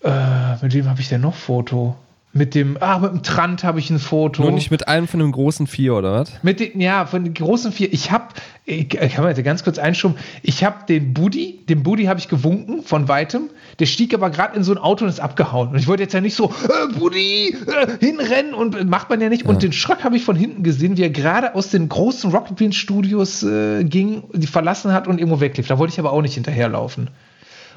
Äh, 0.03 0.55
mit 0.63 0.73
wem 0.73 0.89
habe 0.89 0.99
ich 1.01 1.09
denn 1.09 1.21
noch 1.21 1.35
Foto? 1.35 1.95
Mit 2.33 2.55
dem, 2.55 2.77
ah, 2.79 2.97
mit 2.99 3.11
dem 3.11 3.23
Trant 3.23 3.65
habe 3.65 3.79
ich 3.79 3.89
ein 3.89 3.99
Foto. 3.99 4.43
Nur 4.43 4.51
nicht 4.53 4.71
mit 4.71 4.87
einem 4.87 5.09
von 5.09 5.19
den 5.19 5.33
großen 5.33 5.67
vier, 5.67 5.95
oder 5.95 6.13
was? 6.13 6.31
Mit 6.43 6.61
den, 6.61 6.79
ja, 6.79 7.05
von 7.05 7.25
den 7.25 7.33
großen 7.33 7.73
vier. 7.73 7.91
Ich 7.91 8.09
habe, 8.09 8.27
ich 8.63 8.87
kann 8.87 9.25
man 9.25 9.35
jetzt 9.35 9.43
ganz 9.43 9.65
kurz 9.65 9.77
einschoben, 9.77 10.17
ich 10.41 10.63
habe 10.63 10.85
den 10.87 11.13
Buddy, 11.13 11.59
dem 11.67 11.83
Buddy 11.83 12.05
habe 12.05 12.19
ich 12.19 12.29
gewunken 12.29 12.83
von 12.83 13.09
weitem. 13.09 13.49
Der 13.79 13.85
stieg 13.85 14.13
aber 14.13 14.29
gerade 14.29 14.55
in 14.55 14.63
so 14.63 14.71
ein 14.71 14.77
Auto 14.77 15.03
und 15.03 15.09
ist 15.09 15.19
abgehauen. 15.19 15.69
Und 15.69 15.79
ich 15.79 15.87
wollte 15.87 16.03
jetzt 16.03 16.13
ja 16.13 16.21
nicht 16.21 16.35
so, 16.35 16.45
äh, 16.45 16.97
Buddy, 16.97 17.49
äh, 17.67 17.97
hinrennen 17.99 18.53
und 18.53 18.75
äh, 18.75 18.85
macht 18.85 19.09
man 19.09 19.19
ja 19.19 19.27
nicht. 19.27 19.43
Ja. 19.43 19.49
Und 19.49 19.61
den 19.61 19.73
Schröck 19.73 20.05
habe 20.05 20.15
ich 20.15 20.23
von 20.23 20.37
hinten 20.37 20.63
gesehen, 20.63 20.95
wie 20.95 21.03
er 21.03 21.09
gerade 21.09 21.53
aus 21.53 21.69
den 21.69 21.89
großen 21.89 22.31
Rocket 22.31 22.55
Bean 22.55 22.71
Studios 22.71 23.43
äh, 23.43 23.83
ging, 23.83 24.23
die 24.31 24.47
verlassen 24.47 24.93
hat 24.93 25.05
und 25.05 25.17
irgendwo 25.19 25.41
weglief. 25.41 25.67
Da 25.67 25.77
wollte 25.77 25.91
ich 25.91 25.99
aber 25.99 26.13
auch 26.13 26.21
nicht 26.21 26.35
hinterherlaufen. 26.35 27.09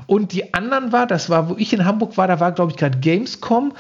Und 0.07 0.33
die 0.33 0.55
anderen 0.55 0.93
war, 0.93 1.07
das 1.07 1.31
war, 1.31 1.49
wo 1.49 1.57
ich 1.59 1.73
in 1.73 1.85
Hamburg 1.85 2.17
war, 2.17 2.29
da 2.29 2.41
war, 2.41 2.53
glaube 2.53 2.73
ich, 2.73 2.77
gerade 2.77 2.99
Gamescom. 2.99 3.73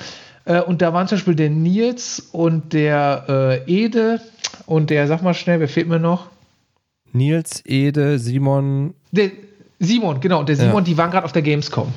Äh, 0.44 0.60
und 0.60 0.82
da 0.82 0.92
waren 0.92 1.08
zum 1.08 1.16
Beispiel 1.16 1.34
der 1.34 1.50
Nils 1.50 2.28
und 2.32 2.72
der 2.72 3.62
äh, 3.66 3.84
Ede 3.84 4.20
und 4.66 4.90
der, 4.90 5.06
sag 5.06 5.22
mal 5.22 5.34
schnell, 5.34 5.60
wer 5.60 5.68
fehlt 5.68 5.88
mir 5.88 5.98
noch? 5.98 6.28
Nils, 7.12 7.64
Ede, 7.64 8.18
Simon. 8.18 8.94
Der 9.12 9.30
Simon, 9.78 10.20
genau. 10.20 10.40
Und 10.40 10.48
der 10.48 10.56
Simon, 10.56 10.78
ja. 10.78 10.80
die 10.82 10.98
waren 10.98 11.10
gerade 11.10 11.24
auf 11.24 11.32
der 11.32 11.42
Gamescom. 11.42 11.92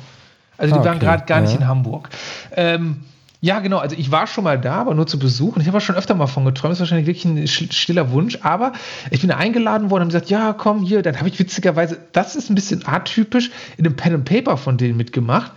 Also 0.56 0.74
die 0.74 0.78
ah, 0.78 0.80
okay. 0.80 0.88
waren 0.88 0.98
gerade 0.98 1.24
gar 1.26 1.38
ja. 1.38 1.44
nicht 1.44 1.56
in 1.58 1.66
Hamburg. 1.66 2.08
Ähm, 2.54 3.02
ja, 3.40 3.60
genau. 3.60 3.78
Also 3.78 3.94
ich 3.96 4.10
war 4.10 4.26
schon 4.26 4.44
mal 4.44 4.58
da, 4.58 4.74
aber 4.74 4.94
nur 4.94 5.06
zu 5.06 5.18
Besuch. 5.18 5.54
Und 5.54 5.62
ich 5.62 5.68
habe 5.68 5.80
schon 5.80 5.94
öfter 5.94 6.14
mal 6.14 6.26
von 6.26 6.44
geträumt. 6.44 6.72
Das 6.72 6.78
ist 6.78 6.80
wahrscheinlich 6.80 7.06
wirklich 7.06 7.24
ein 7.24 7.46
stiller 7.46 8.10
Wunsch. 8.10 8.38
Aber 8.42 8.72
ich 9.10 9.20
bin 9.20 9.30
eingeladen 9.30 9.90
worden 9.90 10.04
und 10.04 10.08
gesagt, 10.08 10.30
ja, 10.30 10.52
komm 10.52 10.82
hier. 10.82 11.02
Dann 11.02 11.18
habe 11.18 11.28
ich 11.28 11.38
witzigerweise, 11.38 11.98
das 12.12 12.34
ist 12.34 12.50
ein 12.50 12.56
bisschen 12.56 12.86
atypisch, 12.86 13.50
in 13.76 13.86
einem 13.86 13.94
Pen 13.94 14.14
and 14.14 14.24
Paper 14.24 14.56
von 14.56 14.76
denen 14.76 14.96
mitgemacht. 14.96 15.52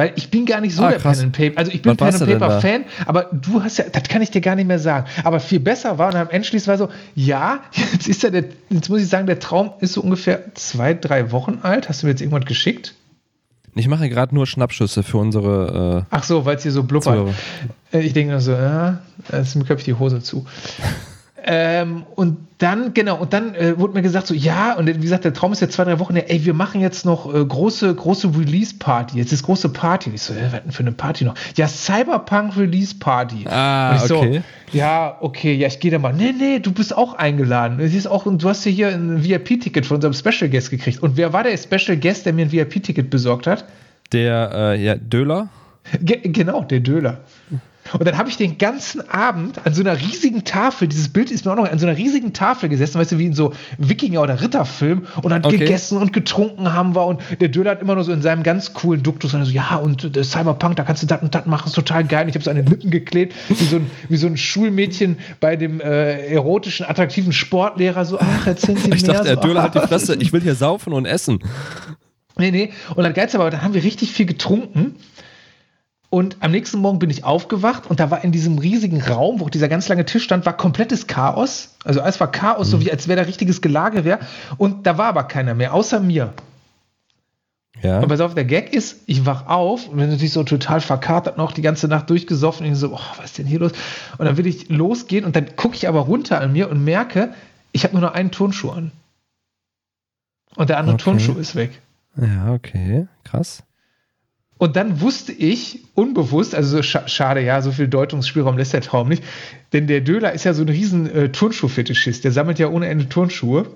Weil 0.00 0.12
ich 0.16 0.30
bin 0.30 0.46
gar 0.46 0.62
nicht 0.62 0.74
so 0.74 0.82
ah, 0.82 0.92
der. 0.92 0.98
Pen 0.98 1.20
and 1.20 1.32
Paper. 1.36 1.58
Also 1.58 1.72
ich 1.72 1.82
bin 1.82 1.94
Pen 1.94 2.14
and 2.14 2.26
Paper 2.26 2.60
Fan, 2.62 2.84
aber 3.04 3.24
du 3.24 3.62
hast 3.62 3.76
ja, 3.76 3.84
das 3.92 4.04
kann 4.04 4.22
ich 4.22 4.30
dir 4.30 4.40
gar 4.40 4.54
nicht 4.54 4.66
mehr 4.66 4.78
sagen. 4.78 5.06
Aber 5.24 5.40
viel 5.40 5.60
besser 5.60 5.98
war 5.98 6.08
und 6.08 6.16
am 6.16 6.30
Ende 6.30 6.48
war 6.66 6.78
so, 6.78 6.88
ja, 7.14 7.60
jetzt 7.92 8.08
ist 8.08 8.22
ja 8.22 8.30
der, 8.30 8.44
jetzt 8.70 8.88
muss 8.88 9.02
ich 9.02 9.08
sagen, 9.08 9.26
der 9.26 9.40
Traum 9.40 9.72
ist 9.80 9.92
so 9.92 10.00
ungefähr 10.00 10.54
zwei, 10.54 10.94
drei 10.94 11.32
Wochen 11.32 11.58
alt. 11.60 11.90
Hast 11.90 12.00
du 12.00 12.06
mir 12.06 12.12
jetzt 12.12 12.22
irgendwas 12.22 12.46
geschickt? 12.46 12.94
Ich 13.74 13.88
mache 13.88 14.08
gerade 14.08 14.34
nur 14.34 14.46
Schnappschüsse 14.46 15.02
für 15.02 15.18
unsere. 15.18 16.06
Äh, 16.10 16.14
Ach 16.16 16.24
so, 16.24 16.46
weil 16.46 16.56
es 16.56 16.62
hier 16.62 16.72
so 16.72 16.82
blubbert. 16.82 17.34
Äh, 17.92 18.00
ich 18.00 18.14
denke 18.14 18.32
nur 18.32 18.40
so, 18.40 18.52
ja, 18.52 19.02
jetzt 19.30 19.54
mir 19.54 19.70
ich 19.70 19.84
die 19.84 19.92
Hose 19.92 20.22
zu. 20.22 20.46
Ähm, 21.44 22.04
und 22.16 22.38
dann, 22.58 22.92
genau, 22.92 23.16
und 23.16 23.32
dann 23.32 23.54
äh, 23.54 23.78
wurde 23.78 23.94
mir 23.94 24.02
gesagt, 24.02 24.26
so, 24.26 24.34
ja, 24.34 24.74
und 24.74 24.86
wie 24.86 25.00
gesagt, 25.00 25.24
der 25.24 25.32
Traum 25.32 25.52
ist 25.52 25.60
ja 25.60 25.68
zwei, 25.68 25.84
drei 25.84 25.98
Wochen, 25.98 26.16
ja, 26.16 26.22
ey, 26.22 26.44
wir 26.44 26.52
machen 26.52 26.80
jetzt 26.80 27.06
noch 27.06 27.32
äh, 27.34 27.44
große, 27.44 27.94
große 27.94 28.28
Release-Party. 28.36 29.16
Jetzt 29.16 29.32
ist 29.32 29.44
große 29.44 29.70
Party. 29.70 30.10
Und 30.10 30.16
ich 30.16 30.22
so, 30.22 30.34
ja, 30.34 30.52
was 30.52 30.62
denn 30.62 30.72
für 30.72 30.82
eine 30.82 30.92
Party 30.92 31.24
noch? 31.24 31.34
Ja, 31.56 31.66
Cyberpunk 31.66 32.56
Release-Party. 32.56 33.46
Ah, 33.48 33.92
und 33.92 33.96
ich 33.96 34.12
okay. 34.12 34.42
So, 34.72 34.78
ja, 34.78 35.16
okay, 35.20 35.54
ja, 35.54 35.68
ich 35.68 35.80
gehe 35.80 35.90
da 35.90 35.98
mal. 35.98 36.12
Nee, 36.12 36.34
nee, 36.38 36.58
du 36.58 36.72
bist 36.72 36.96
auch 36.96 37.14
eingeladen. 37.14 37.78
Du, 37.78 37.84
ist 37.84 38.06
auch, 38.06 38.26
du 38.26 38.48
hast 38.48 38.64
ja 38.66 38.70
hier 38.70 38.88
ein 38.88 39.24
VIP-Ticket 39.24 39.86
von 39.86 39.96
unserem 39.96 40.14
Special 40.14 40.50
Guest 40.50 40.70
gekriegt. 40.70 41.02
Und 41.02 41.16
wer 41.16 41.32
war 41.32 41.42
der 41.42 41.56
Special 41.56 41.96
Guest, 41.96 42.26
der 42.26 42.34
mir 42.34 42.46
ein 42.46 42.52
VIP-Ticket 42.52 43.08
besorgt 43.10 43.46
hat? 43.46 43.64
Der, 44.12 44.50
äh, 44.54 44.84
ja, 44.84 44.96
Döler? 44.96 45.48
Ge 46.00 46.20
genau, 46.22 46.62
der 46.62 46.80
Döler. 46.80 47.20
Und 47.92 48.06
dann 48.06 48.18
habe 48.18 48.28
ich 48.28 48.36
den 48.36 48.58
ganzen 48.58 49.08
Abend 49.08 49.64
an 49.64 49.74
so 49.74 49.80
einer 49.82 49.98
riesigen 49.98 50.44
Tafel, 50.44 50.88
dieses 50.88 51.08
Bild 51.08 51.30
ist 51.30 51.44
mir 51.44 51.52
auch 51.52 51.56
noch 51.56 51.70
an 51.70 51.78
so 51.78 51.86
einer 51.86 51.96
riesigen 51.96 52.32
Tafel 52.32 52.68
gesessen, 52.68 52.98
weißt 52.98 53.12
du, 53.12 53.18
wie 53.18 53.26
in 53.26 53.34
so 53.34 53.52
Wikinger- 53.78 54.22
oder 54.22 54.40
Ritterfilm 54.40 55.06
und 55.22 55.30
dann 55.30 55.44
okay. 55.44 55.58
gegessen 55.58 55.98
und 55.98 56.12
getrunken 56.12 56.72
haben 56.72 56.94
wir 56.94 57.06
und 57.06 57.20
der 57.40 57.48
Döller 57.48 57.72
hat 57.72 57.82
immer 57.82 57.94
nur 57.94 58.04
so 58.04 58.12
in 58.12 58.22
seinem 58.22 58.42
ganz 58.42 58.72
coolen 58.72 59.02
Duktus 59.02 59.34
und 59.34 59.44
so, 59.44 59.50
ja, 59.50 59.76
und 59.76 60.16
äh, 60.16 60.24
Cyberpunk, 60.24 60.76
da 60.76 60.84
kannst 60.84 61.02
du 61.02 61.06
das 61.06 61.22
und 61.22 61.34
das 61.34 61.46
machen, 61.46 61.66
ist 61.68 61.74
total 61.74 62.04
geil. 62.04 62.22
Und 62.22 62.28
ich 62.30 62.34
habe 62.34 62.44
so 62.44 62.50
an 62.50 62.56
den 62.56 62.66
Lippen 62.66 62.90
geklebt, 62.90 63.34
wie 63.48 63.64
so 63.64 63.76
ein, 63.76 63.90
wie 64.08 64.16
so 64.16 64.26
ein 64.26 64.36
Schulmädchen 64.36 65.18
bei 65.40 65.56
dem 65.56 65.80
äh, 65.80 66.26
erotischen, 66.26 66.86
attraktiven 66.86 67.32
Sportlehrer, 67.32 68.04
so, 68.04 68.18
ach, 68.20 68.46
erzählen 68.46 68.78
Sie 68.78 68.90
ich 68.90 69.02
mehr. 69.02 69.14
Dachte, 69.14 69.28
so, 69.28 69.34
der 69.34 69.36
Döller 69.36 69.62
hat 69.62 69.74
die 69.74 69.80
Fresse, 69.80 70.14
ich 70.20 70.32
will 70.32 70.40
hier 70.40 70.54
saufen 70.54 70.92
und 70.92 71.06
essen. 71.06 71.40
Nee, 72.36 72.50
nee. 72.50 72.72
Und 72.94 73.04
dann 73.04 73.12
geilste 73.12 73.38
aber, 73.38 73.50
dann 73.50 73.62
haben 73.62 73.74
wir 73.74 73.82
richtig 73.82 74.12
viel 74.12 74.26
getrunken. 74.26 74.96
Und 76.10 76.38
am 76.40 76.50
nächsten 76.50 76.78
Morgen 76.78 76.98
bin 76.98 77.08
ich 77.08 77.22
aufgewacht 77.22 77.88
und 77.88 78.00
da 78.00 78.10
war 78.10 78.24
in 78.24 78.32
diesem 78.32 78.58
riesigen 78.58 79.00
Raum, 79.00 79.38
wo 79.38 79.48
dieser 79.48 79.68
ganz 79.68 79.88
lange 79.88 80.04
Tisch 80.04 80.24
stand, 80.24 80.44
war 80.44 80.56
komplettes 80.56 81.06
Chaos. 81.06 81.76
Also 81.84 82.00
alles 82.00 82.18
war 82.18 82.32
Chaos, 82.32 82.66
mhm. 82.66 82.70
so 82.70 82.80
wie 82.80 82.90
als 82.90 83.06
wäre 83.06 83.20
da 83.20 83.26
richtiges 83.26 83.60
Gelage 83.60 84.04
wäre. 84.04 84.18
Und 84.58 84.88
da 84.88 84.98
war 84.98 85.06
aber 85.06 85.22
keiner 85.22 85.54
mehr, 85.54 85.72
außer 85.72 86.00
mir. 86.00 86.34
Ja. 87.80 88.00
Und 88.00 88.08
pass 88.08 88.20
auf, 88.20 88.34
der 88.34 88.44
Gag 88.44 88.74
ist, 88.74 89.02
ich 89.06 89.24
wach 89.24 89.46
auf 89.46 89.88
und 89.88 89.96
bin 89.96 90.10
natürlich 90.10 90.32
so 90.32 90.42
total 90.42 90.80
verkatert 90.80 91.38
noch, 91.38 91.52
die 91.52 91.62
ganze 91.62 91.86
Nacht 91.86 92.10
durchgesoffen. 92.10 92.66
Und 92.66 92.72
ich 92.72 92.78
so, 92.78 92.92
oh, 92.92 93.00
was 93.16 93.26
ist 93.26 93.38
denn 93.38 93.46
hier 93.46 93.60
los? 93.60 93.72
Und 94.18 94.26
dann 94.26 94.36
will 94.36 94.48
ich 94.48 94.68
losgehen 94.68 95.24
und 95.24 95.36
dann 95.36 95.54
gucke 95.54 95.76
ich 95.76 95.86
aber 95.86 96.00
runter 96.00 96.40
an 96.40 96.52
mir 96.52 96.70
und 96.70 96.82
merke, 96.82 97.32
ich 97.70 97.84
habe 97.84 97.94
nur 97.94 98.02
noch 98.02 98.14
einen 98.14 98.32
Turnschuh 98.32 98.70
an. 98.70 98.90
Und 100.56 100.70
der 100.70 100.78
andere 100.78 100.94
okay. 100.94 101.04
Turnschuh 101.04 101.38
ist 101.38 101.54
weg. 101.54 101.80
Ja, 102.16 102.52
okay, 102.52 103.06
krass. 103.22 103.62
Und 104.60 104.76
dann 104.76 105.00
wusste 105.00 105.32
ich 105.32 105.80
unbewusst, 105.94 106.54
also 106.54 106.82
sch 106.82 106.98
schade, 107.06 107.40
ja, 107.40 107.62
so 107.62 107.72
viel 107.72 107.88
Deutungsspielraum 107.88 108.58
lässt 108.58 108.74
der 108.74 108.82
Traum 108.82 109.08
nicht, 109.08 109.24
denn 109.72 109.86
der 109.86 110.02
Döler 110.02 110.34
ist 110.34 110.44
ja 110.44 110.52
so 110.52 110.60
ein 110.60 110.68
riesen 110.68 111.10
äh, 111.10 111.32
Turnschuh-Fetischist, 111.32 112.24
der 112.24 112.30
sammelt 112.30 112.58
ja 112.58 112.68
ohne 112.68 112.86
Ende 112.86 113.08
Turnschuhe. 113.08 113.70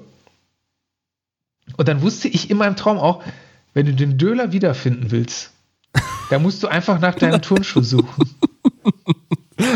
Und 1.79 1.89
dann 1.89 2.03
wusste 2.03 2.29
ich 2.29 2.51
in 2.51 2.59
meinem 2.59 2.77
Traum 2.77 2.99
auch, 2.99 3.25
wenn 3.73 3.87
du 3.87 3.95
den 3.95 4.19
Döler 4.19 4.53
wiederfinden 4.53 5.11
willst, 5.11 5.53
da 6.29 6.39
musst 6.39 6.63
du 6.63 6.69
einfach 6.69 7.01
nach 7.01 7.15
deinem 7.15 7.41
Turnschuh 7.41 7.81
suchen. 7.81 8.29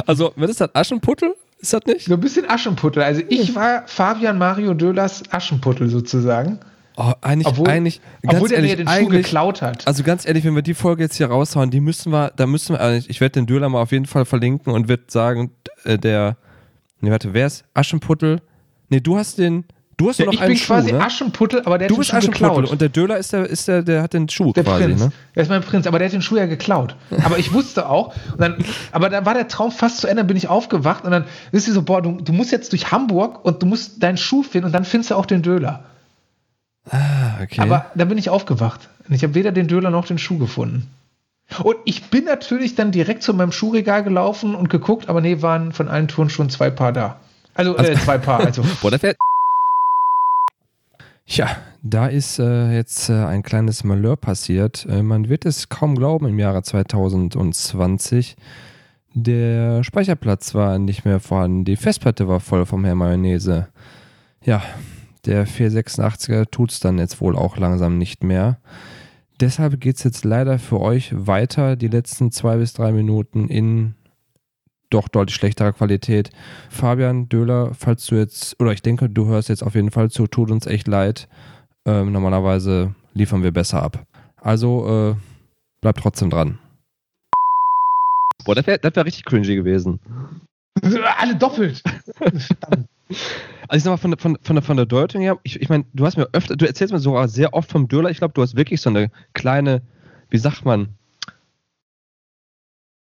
Also, 0.07 0.35
was 0.37 0.51
ist 0.51 0.61
das? 0.61 0.75
Aschenputtel? 0.75 1.35
Ist 1.59 1.73
das 1.73 1.87
nicht? 1.87 2.05
So 2.05 2.15
ein 2.15 2.21
bisschen 2.21 2.51
Aschenputtel. 2.51 3.03
Also 3.03 3.23
ich 3.31 3.55
war 3.55 3.89
Fabian 3.89 4.37
Mario 4.37 4.75
Dölers 4.75 5.23
Aschenputtel 5.31 5.89
sozusagen. 5.89 6.59
Oh, 7.01 7.13
eigentlich, 7.21 7.47
obwohl, 7.47 7.69
eigentlich, 7.69 8.01
obwohl 8.27 8.49
der 8.49 8.59
ehrlich, 8.59 8.77
mir 8.77 8.85
den 8.85 8.89
Schuh 8.89 9.09
geklaut 9.09 9.63
hat. 9.63 9.87
Also 9.87 10.03
ganz 10.03 10.27
ehrlich, 10.27 10.45
wenn 10.45 10.57
wir 10.57 10.63
die 10.63 10.75
Folge 10.75 11.05
jetzt 11.05 11.15
hier 11.15 11.29
raushauen, 11.29 11.71
die 11.71 11.79
müssen 11.81 12.11
wir, 12.13 12.33
da 12.35 12.49
müssen 12.49 12.75
wir, 12.75 12.81
also 12.81 13.07
ich 13.09 13.21
werde 13.21 13.35
den 13.35 13.47
Döler 13.47 13.69
mal 13.69 13.81
auf 13.81 13.93
jeden 13.93 14.07
Fall 14.07 14.25
verlinken 14.25 14.73
und 14.73 14.89
wird 14.89 15.13
sagen, 15.13 15.53
äh, 15.85 15.97
der, 15.97 16.37
ne, 17.01 17.13
warte, 17.13 17.35
wer 17.35 17.47
ist 17.47 17.65
Aschenputtel? 17.73 18.41
Ne, 18.89 19.01
du 19.01 19.17
hast 19.17 19.39
den, 19.39 19.65
du 19.97 20.09
hast 20.09 20.19
ja, 20.19 20.27
noch 20.27 20.33
ich 20.33 20.41
einen 20.41 20.49
bin 20.49 20.57
Schuh, 20.59 20.75
quasi 20.75 20.93
ne? 20.93 21.01
Aschenputtel, 21.01 21.63
aber 21.67 21.79
der 21.79 21.87
du 21.87 21.95
hat 21.95 22.01
den 22.01 22.05
Schuh 22.05 22.17
Aschenputtel 22.17 22.49
geklaut. 22.49 22.71
und 22.73 22.81
der 22.81 22.89
Döler 22.89 23.17
ist 23.17 23.33
der, 23.33 23.47
ist 23.47 23.69
der, 23.69 23.83
der 23.83 24.03
hat 24.03 24.13
den 24.13 24.29
Schuh 24.29 24.53
der 24.53 24.65
quasi, 24.65 24.83
Prinz. 24.87 25.01
ne? 25.01 25.13
Der 25.37 25.43
ist 25.45 25.49
mein 25.51 25.63
Prinz, 25.63 25.87
aber 25.87 26.01
der 26.01 26.09
hat 26.09 26.13
den 26.15 26.23
Schuh 26.23 26.37
ja 26.39 26.47
geklaut. 26.47 26.97
Aber 27.23 27.39
ich 27.39 27.53
wusste 27.53 27.89
auch, 27.89 28.13
dann, 28.39 28.57
aber 28.91 29.09
dann 29.09 29.25
war 29.25 29.35
der 29.35 29.47
Traum 29.47 29.71
fast 29.71 29.99
zu 29.99 30.09
Ende, 30.09 30.23
dann 30.23 30.27
bin 30.27 30.37
ich 30.37 30.49
aufgewacht 30.49 31.05
und 31.05 31.13
dann 31.13 31.27
ist 31.53 31.67
sie 31.67 31.71
so, 31.71 31.83
boah, 31.83 32.03
du, 32.03 32.21
du 32.21 32.33
musst 32.33 32.51
jetzt 32.51 32.73
durch 32.73 32.91
Hamburg 32.91 33.45
und 33.45 33.63
du 33.63 33.67
musst 33.67 34.03
deinen 34.03 34.17
Schuh 34.17 34.43
finden 34.43 34.67
und 34.67 34.73
dann 34.73 34.85
findest 34.85 35.13
du 35.13 35.15
auch 35.15 35.27
den 35.27 35.43
Döler. 35.43 35.85
Ah, 36.91 37.43
okay. 37.43 37.61
Aber 37.61 37.87
da 37.95 38.05
bin 38.05 38.19
ich 38.19 38.31
aufgewacht. 38.31 38.89
Ich 39.09 39.23
habe 39.23 39.35
weder 39.35 39.53
den 39.53 39.69
Döler 39.69 39.91
noch 39.91 40.07
den 40.07 40.19
Schuh 40.19 40.39
gefunden. 40.39 40.89
Und 41.63 41.77
ich 41.85 42.11
bin 42.11 42.25
natürlich 42.25 42.75
dann 42.75 42.93
direkt 42.93 43.23
zu 43.23 43.33
meinem 43.33 43.53
Schuhregal 43.53 44.05
gelaufen 44.05 44.55
und 44.55 44.69
geguckt, 44.69 45.09
aber 45.09 45.21
nee, 45.21 45.41
waren 45.41 45.73
von 45.73 45.89
allen 45.89 46.09
Touren 46.09 46.29
schon 46.29 46.51
zwei 46.51 46.71
Paar 46.71 46.93
da. 46.93 47.21
Also, 47.55 47.77
äh, 47.77 47.95
zwei 47.97 48.19
Paar. 48.19 48.41
Also. 48.41 48.63
Boah, 48.83 48.91
das 48.91 49.03
ja, 51.31 51.57
da 51.83 52.07
ist 52.07 52.39
äh, 52.39 52.75
jetzt 52.75 53.11
äh, 53.11 53.13
ein 53.13 53.43
kleines 53.43 53.85
Malheur 53.85 54.17
passiert. 54.17 54.87
Äh, 54.89 55.03
man 55.03 55.29
wird 55.29 55.45
es 55.45 55.69
kaum 55.69 55.95
glauben 55.95 56.27
im 56.27 56.39
Jahre 56.39 56.63
2020. 56.63 58.37
Der 59.13 59.85
Speicherplatz 59.85 60.55
war 60.55 60.79
nicht 60.79 61.05
mehr 61.05 61.21
vorhanden. 61.21 61.67
Die 61.67 61.77
Festplatte 61.77 62.29
war 62.29 62.41
voll 62.41 62.65
vom 62.65 62.85
Herr 62.85 62.95
Mayonnaise. 62.95 63.69
Ja, 64.43 64.63
der 65.27 65.47
486er 65.47 66.51
tut 66.51 66.73
es 66.73 66.81
dann 66.81 66.99
jetzt 66.99 67.21
wohl 67.21 67.37
auch 67.37 67.57
langsam 67.57 67.99
nicht 67.99 68.25
mehr. 68.25 68.59
Deshalb 69.41 69.81
geht 69.81 69.97
es 69.97 70.05
jetzt 70.05 70.25
leider 70.25 70.59
für 70.59 70.81
euch 70.81 71.13
weiter, 71.15 71.77
die 71.77 71.89
letzten 71.89 72.33
zwei 72.33 72.57
bis 72.57 72.73
drei 72.73 72.93
Minuten 72.93 73.49
in 73.49 73.95
doch 74.91 75.09
deutlich 75.09 75.37
schlechterer 75.37 75.73
Qualität. 75.73 76.31
Fabian 76.71 77.29
Döhler, 77.29 77.73
falls 77.75 78.07
du 78.07 78.17
jetzt, 78.17 78.59
oder 78.61 78.73
ich 78.73 78.83
denke, 78.83 79.09
du 79.09 79.27
hörst 79.27 79.49
jetzt 79.49 79.63
auf 79.63 79.75
jeden 79.75 79.91
Fall 79.91 80.11
zu, 80.11 80.27
tut 80.27 80.51
uns 80.51 80.67
echt 80.67 80.89
leid. 80.89 81.29
Ähm, 81.85 82.13
normalerweise 82.13 82.95
liefern 83.13 83.43
wir 83.43 83.53
besser 83.53 83.83
ab. 83.83 84.07
Also 84.41 85.13
äh, 85.13 85.17
bleibt 85.81 86.01
trotzdem 86.01 86.31
dran. 86.31 86.59
Boah, 88.45 88.55
das 88.55 88.67
wäre 88.67 88.81
wär 88.83 89.05
richtig 89.05 89.25
cringy 89.25 89.55
gewesen. 89.57 90.01
Alle 91.19 91.37
doppelt. 91.37 91.83
Also 93.69 93.77
ich 93.77 93.83
sag 93.83 93.91
mal, 93.91 93.97
von, 93.97 94.11
der, 94.13 94.19
von, 94.19 94.39
von, 94.41 94.57
der, 94.57 94.63
von 94.63 94.77
der 94.77 94.87
Deutung 94.87 95.21
her, 95.21 95.39
ich, 95.43 95.61
ich 95.61 95.69
meine, 95.69 95.85
du 95.93 96.07
hast 96.07 96.17
mir 96.17 96.29
öfter, 96.33 96.57
du 96.57 96.67
erzählst 96.67 96.93
mir 96.93 97.01
sogar 97.01 97.29
sehr 97.29 97.55
oft 97.55 97.71
vom 97.71 97.89
Döler, 97.89 98.11
ich 98.11 98.19
glaube, 98.19 98.35
du 98.35 98.43
hast 98.43 98.57
wirklich 98.57 98.81
so 98.81 98.91
eine 98.91 99.11
kleine, 99.35 99.83
wie 100.31 100.39
sagt 100.39 100.65
man, 100.65 100.89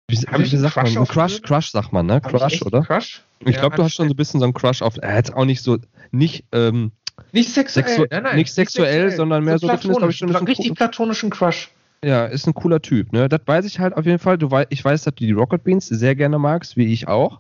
wie, 0.08 0.18
wie, 0.18 0.52
wie 0.52 0.58
sagt 0.58 0.76
man, 0.76 1.08
Crush, 1.08 1.42
Crush 1.42 1.72
sagt 1.72 1.92
man, 1.92 2.06
ne? 2.06 2.16
Hab 2.16 2.30
Crush, 2.30 2.62
oder? 2.62 2.82
Crush? 2.82 3.24
Ich 3.40 3.58
glaube, 3.58 3.76
du 3.76 3.84
hast 3.84 3.96
schon 3.96 4.08
so 4.08 4.14
ein 4.14 4.18
bisschen 4.18 4.40
so 4.40 4.46
einen 4.46 4.54
Crush 4.54 4.82
auf, 4.82 4.96
er 5.02 5.16
hat 5.16 5.34
auch 5.34 5.46
nicht 5.46 5.62
so, 5.62 5.78
nicht, 6.12 6.46
ähm, 6.52 6.92
nicht 7.32 7.50
sexuell, 7.50 7.86
sexu 7.86 8.06
nein, 8.10 8.24
nein, 8.24 8.36
nicht 8.38 8.54
sexuell, 8.54 8.86
sexuell, 8.86 9.12
sondern 9.18 9.44
mehr 9.44 9.60
so, 9.60 9.68
so 9.68 9.74
du 9.74 9.80
findest, 9.80 10.22
ich, 10.22 10.36
einen 10.36 10.48
richtig 10.48 10.76
platonischen 10.76 11.30
Crush. 11.30 11.72
Ja, 12.04 12.26
ist 12.26 12.48
ein 12.48 12.54
cooler 12.54 12.82
Typ, 12.82 13.14
ne? 13.14 13.30
Das 13.30 13.42
weiß 13.46 13.66
ich 13.66 13.80
halt 13.80 13.96
auf 13.96 14.06
jeden 14.06 14.20
Fall. 14.20 14.38
Du 14.38 14.50
ich 14.70 14.84
weiß, 14.84 15.04
dass 15.04 15.16
du 15.16 15.26
die 15.26 15.32
Rocket 15.32 15.64
Beans 15.64 15.88
sehr 15.88 16.16
gerne 16.16 16.38
magst, 16.38 16.76
wie 16.76 16.92
ich 16.92 17.08
auch. 17.08 17.40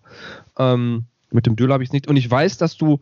Ähm, 0.57 1.05
mit 1.33 1.45
dem 1.45 1.55
Döler 1.55 1.73
habe 1.73 1.83
ich 1.83 1.89
es 1.89 1.93
nicht. 1.93 2.07
Und 2.07 2.17
ich 2.17 2.29
weiß, 2.29 2.57
dass 2.57 2.77
du 2.77 2.99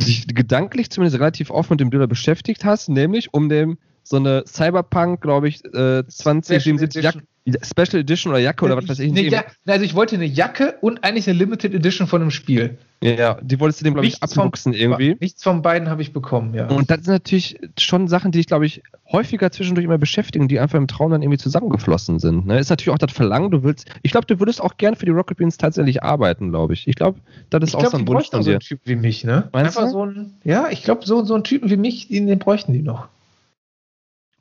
dich 0.00 0.26
gedanklich 0.26 0.90
zumindest 0.90 1.18
relativ 1.18 1.50
oft 1.50 1.70
mit 1.70 1.80
dem 1.80 1.90
Döler 1.90 2.06
beschäftigt 2.06 2.64
hast, 2.64 2.88
nämlich 2.88 3.32
um 3.32 3.48
dem 3.48 3.78
so 4.02 4.16
eine 4.16 4.44
Cyberpunk, 4.46 5.20
glaube 5.20 5.48
ich, 5.48 5.64
äh, 5.64 6.06
2077 6.06 7.02
Jack 7.02 7.16
Special 7.62 8.00
Edition 8.00 8.32
oder 8.32 8.40
Jacke 8.40 8.64
oder 8.64 8.76
was 8.76 8.88
weiß 8.88 9.00
ich. 9.00 9.12
Ne, 9.12 9.22
ja, 9.22 9.44
also 9.66 9.84
ich 9.84 9.94
wollte 9.96 10.14
eine 10.14 10.26
Jacke 10.26 10.76
und 10.80 11.02
eigentlich 11.02 11.28
eine 11.28 11.38
Limited 11.38 11.74
Edition 11.74 12.06
von 12.06 12.22
einem 12.22 12.30
Spiel. 12.30 12.78
Ja, 13.02 13.36
die 13.42 13.58
wolltest 13.58 13.80
du 13.80 13.84
dem, 13.84 13.94
glaube 13.94 14.06
ich, 14.06 14.22
abluchsen 14.22 14.72
irgendwie. 14.72 15.16
Nichts 15.18 15.42
von 15.42 15.60
beiden 15.60 15.90
habe 15.90 16.02
ich 16.02 16.12
bekommen, 16.12 16.54
ja. 16.54 16.68
Und 16.68 16.88
das 16.88 16.98
sind 17.02 17.12
natürlich 17.12 17.58
schon 17.76 18.06
Sachen, 18.06 18.30
die 18.30 18.38
ich, 18.38 18.46
glaube 18.46 18.66
ich, 18.66 18.82
häufiger 19.10 19.50
zwischendurch 19.50 19.84
immer 19.84 19.98
beschäftigen, 19.98 20.46
die 20.46 20.60
einfach 20.60 20.78
im 20.78 20.86
Traum 20.86 21.10
dann 21.10 21.20
irgendwie 21.20 21.38
zusammengeflossen 21.38 22.20
sind. 22.20 22.46
Ne? 22.46 22.60
Ist 22.60 22.70
natürlich 22.70 22.94
auch 22.94 22.98
das 22.98 23.10
Verlangen, 23.10 23.50
du 23.50 23.64
willst, 23.64 23.90
ich 24.02 24.12
glaube, 24.12 24.26
du 24.28 24.38
würdest 24.38 24.60
auch 24.60 24.76
gern 24.76 24.94
für 24.94 25.06
die 25.06 25.10
Rocket 25.10 25.36
Beans 25.36 25.58
tatsächlich 25.58 26.04
arbeiten, 26.04 26.50
glaube 26.50 26.74
ich. 26.74 26.86
Ich 26.86 26.94
glaube, 26.94 27.18
das 27.50 27.64
ist 27.64 27.68
ich 27.70 27.74
auch 27.74 27.80
glaub, 27.80 27.92
so 27.92 27.98
ein 27.98 28.06
Wunsch 28.06 28.30
von 28.30 28.40
dir. 28.40 28.44
so 28.44 28.50
einen 28.52 28.60
Typ 28.60 28.80
wie 28.84 28.94
mich, 28.94 29.24
ne? 29.24 29.48
Meinst 29.52 29.76
einfach 29.76 29.90
du? 29.90 29.98
so 29.98 30.06
ein, 30.06 30.34
ja, 30.44 30.68
ich 30.70 30.84
glaube, 30.84 31.04
so, 31.04 31.24
so 31.24 31.34
einen 31.34 31.42
Typen 31.42 31.70
wie 31.70 31.76
mich, 31.76 32.06
den, 32.06 32.28
den 32.28 32.38
bräuchten 32.38 32.72
die 32.72 32.82
noch. 32.82 33.08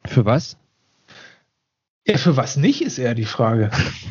Für 0.06 0.26
was? 0.26 0.58
Ja, 2.08 2.18
für 2.18 2.36
was 2.36 2.58
nicht, 2.58 2.82
ist 2.82 2.98
eher 2.98 3.14
die 3.14 3.26
Frage. 3.26 3.70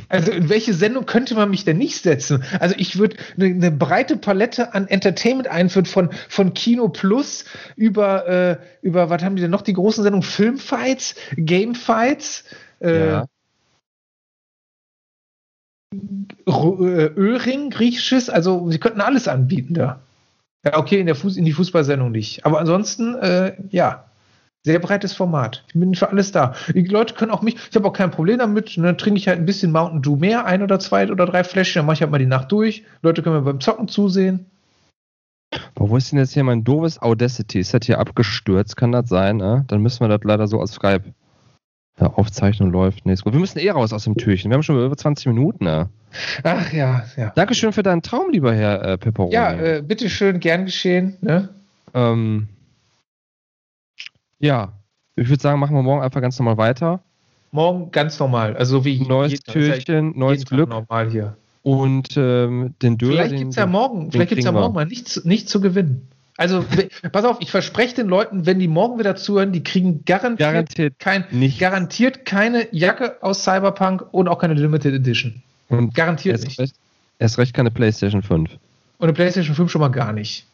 Also 0.08 0.30
in 0.32 0.48
welche 0.48 0.74
Sendung 0.74 1.06
könnte 1.06 1.34
man 1.34 1.50
mich 1.50 1.64
denn 1.64 1.78
nicht 1.78 2.02
setzen? 2.02 2.44
Also 2.58 2.74
ich 2.78 2.98
würde 2.98 3.16
eine, 3.36 3.46
eine, 3.46 3.70
breite 3.70 4.16
Palette 4.16 4.74
an 4.74 4.86
Entertainment 4.86 5.48
einführen, 5.48 5.86
von, 5.86 6.10
von 6.28 6.54
Kino 6.54 6.88
Plus 6.88 7.44
über, 7.76 8.26
äh, 8.28 8.58
über, 8.82 9.10
was 9.10 9.22
haben 9.22 9.36
die 9.36 9.42
denn 9.42 9.50
noch, 9.50 9.62
die 9.62 9.72
großen 9.72 10.02
Sendungen? 10.02 10.22
Filmfights, 10.22 11.14
Gamefights, 11.36 12.44
äh, 12.80 13.08
ja. 13.08 13.26
Äh, 15.92 16.50
Öhring, 17.16 17.70
griechisches, 17.70 18.30
also 18.30 18.70
sie 18.70 18.78
könnten 18.78 19.00
alles 19.00 19.26
anbieten 19.26 19.74
da. 19.74 20.00
Ja, 20.64 20.78
okay, 20.78 21.00
in, 21.00 21.06
der 21.06 21.14
Fuß, 21.16 21.36
in 21.36 21.44
die 21.44 21.52
Fußballsendung 21.52 22.10
nicht. 22.12 22.44
Aber 22.46 22.60
ansonsten, 22.60 23.16
äh, 23.16 23.56
ja. 23.70 24.09
Sehr 24.62 24.78
breites 24.78 25.14
Format. 25.14 25.64
Ich 25.68 25.74
bin 25.74 25.94
für 25.94 26.10
alles 26.10 26.32
da. 26.32 26.54
Die 26.74 26.84
Leute 26.84 27.14
können 27.14 27.30
auch 27.30 27.40
mich, 27.40 27.56
ich 27.70 27.76
habe 27.76 27.88
auch 27.88 27.94
kein 27.94 28.10
Problem 28.10 28.38
damit. 28.38 28.76
Dann 28.76 28.98
trinke 28.98 29.18
ich 29.18 29.26
halt 29.26 29.38
ein 29.38 29.46
bisschen 29.46 29.72
Mountain 29.72 30.02
Dew 30.02 30.16
mehr, 30.16 30.44
ein 30.44 30.62
oder 30.62 30.78
zwei 30.78 31.10
oder 31.10 31.24
drei 31.24 31.44
Fläschchen, 31.44 31.80
dann 31.80 31.86
mache 31.86 31.94
ich 31.94 32.02
halt 32.02 32.10
mal 32.10 32.18
die 32.18 32.26
Nacht 32.26 32.52
durch. 32.52 32.84
Leute 33.00 33.22
können 33.22 33.36
mir 33.36 33.42
beim 33.42 33.60
Zocken 33.60 33.88
zusehen. 33.88 34.46
Boah, 35.74 35.88
wo 35.88 35.96
ist 35.96 36.12
denn 36.12 36.18
jetzt 36.18 36.34
hier 36.34 36.44
mein 36.44 36.62
doofes 36.62 37.00
Audacity? 37.00 37.58
Ist 37.58 37.72
das 37.72 37.86
hier 37.86 37.98
abgestürzt? 37.98 38.76
Kann 38.76 38.92
das 38.92 39.08
sein? 39.08 39.38
Ne? 39.38 39.64
Dann 39.68 39.80
müssen 39.80 40.00
wir 40.00 40.08
das 40.08 40.20
leider 40.24 40.46
so 40.46 40.60
aus 40.60 40.72
Skype. 40.72 41.04
Ja, 41.98 42.06
Aufzeichnung 42.06 42.70
läuft. 42.70 43.04
Nee, 43.04 43.16
Wir 43.24 43.38
müssen 43.38 43.58
eh 43.58 43.70
raus 43.70 43.92
aus 43.92 44.04
dem 44.04 44.16
Türchen. 44.16 44.50
Wir 44.50 44.54
haben 44.54 44.62
schon 44.62 44.82
über 44.82 44.96
20 44.96 45.26
Minuten. 45.26 45.64
Ne? 45.64 45.88
Ach 46.44 46.72
ja, 46.72 47.04
ja. 47.16 47.32
Dankeschön 47.34 47.72
für 47.72 47.82
deinen 47.82 48.00
Traum, 48.00 48.30
lieber 48.30 48.54
Herr 48.54 48.82
äh, 48.82 48.98
Pepperoni. 48.98 49.34
Ja, 49.34 49.52
äh, 49.52 49.82
bitteschön, 49.82 50.40
gern 50.40 50.64
geschehen. 50.64 51.16
Ne? 51.20 51.48
Ähm, 51.92 52.48
ja, 54.40 54.72
ich 55.16 55.28
würde 55.28 55.40
sagen, 55.40 55.60
machen 55.60 55.76
wir 55.76 55.82
morgen 55.82 56.02
einfach 56.02 56.20
ganz 56.20 56.38
normal 56.38 56.56
weiter. 56.56 57.00
Morgen 57.52 57.90
ganz 57.90 58.18
normal, 58.18 58.56
also 58.56 58.84
wie 58.84 59.00
neues 59.00 59.32
jeden, 59.32 59.44
Türchen, 59.44 60.18
neues 60.18 60.44
Glück. 60.44 60.68
normal 60.68 61.10
hier. 61.10 61.36
Und 61.62 62.16
ähm, 62.16 62.74
den 62.80 62.96
Döner. 62.96 63.12
Vielleicht 63.12 63.36
gibt 63.36 63.50
es 63.50 63.56
ja 63.56 63.66
morgen, 63.66 64.10
vielleicht 64.10 64.30
gibt's 64.30 64.44
ja 64.44 64.52
morgen 64.52 64.74
mal 64.74 64.86
nichts, 64.86 65.24
nichts 65.24 65.50
zu 65.50 65.60
gewinnen. 65.60 66.08
Also 66.36 66.64
pass 67.12 67.24
auf, 67.24 67.36
ich 67.40 67.50
verspreche 67.50 67.96
den 67.96 68.08
Leuten, 68.08 68.46
wenn 68.46 68.58
die 68.58 68.68
morgen 68.68 68.98
wieder 68.98 69.14
zuhören, 69.16 69.52
die 69.52 69.62
kriegen 69.62 70.04
garantiert, 70.06 70.38
garantiert, 70.38 70.98
kein, 70.98 71.24
garantiert 71.58 72.24
keine 72.24 72.66
Jacke 72.74 73.16
aus 73.20 73.44
Cyberpunk 73.44 74.06
und 74.12 74.28
auch 74.28 74.38
keine 74.38 74.54
Limited 74.54 74.94
Edition. 74.94 75.42
Und 75.68 75.94
garantiert 75.94 76.36
erst 76.36 76.46
nicht. 76.46 76.58
Recht, 76.58 76.74
erst 77.18 77.38
recht 77.38 77.52
keine 77.52 77.70
PlayStation 77.70 78.22
5. 78.22 78.50
Und 78.52 78.58
eine 79.04 79.12
PlayStation 79.12 79.54
5 79.54 79.70
schon 79.70 79.80
mal 79.80 79.88
gar 79.88 80.12
nicht. 80.12 80.46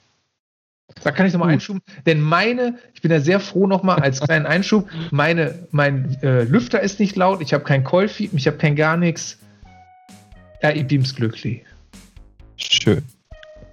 Da 1.02 1.10
kann 1.10 1.26
ich 1.26 1.32
nochmal 1.32 1.50
einschuben, 1.50 1.82
denn 2.06 2.20
meine, 2.20 2.78
ich 2.94 3.02
bin 3.02 3.10
ja 3.10 3.20
sehr 3.20 3.40
froh 3.40 3.66
nochmal 3.66 4.00
als 4.00 4.20
kleinen 4.26 4.46
Einschub, 4.46 4.88
meine, 5.10 5.54
mein 5.70 6.16
äh, 6.22 6.44
Lüfter 6.44 6.80
ist 6.80 7.00
nicht 7.00 7.16
laut, 7.16 7.40
ich 7.42 7.52
habe 7.52 7.64
kein 7.64 7.84
Callfeed, 7.84 8.32
ich 8.32 8.46
habe 8.46 8.56
kein 8.56 8.76
gar 8.76 8.96
nichts. 8.96 9.38
Ja, 10.62 10.70
ich 10.70 10.86
bin's 10.86 11.14
glücklich. 11.14 11.64
Schön. 12.56 13.02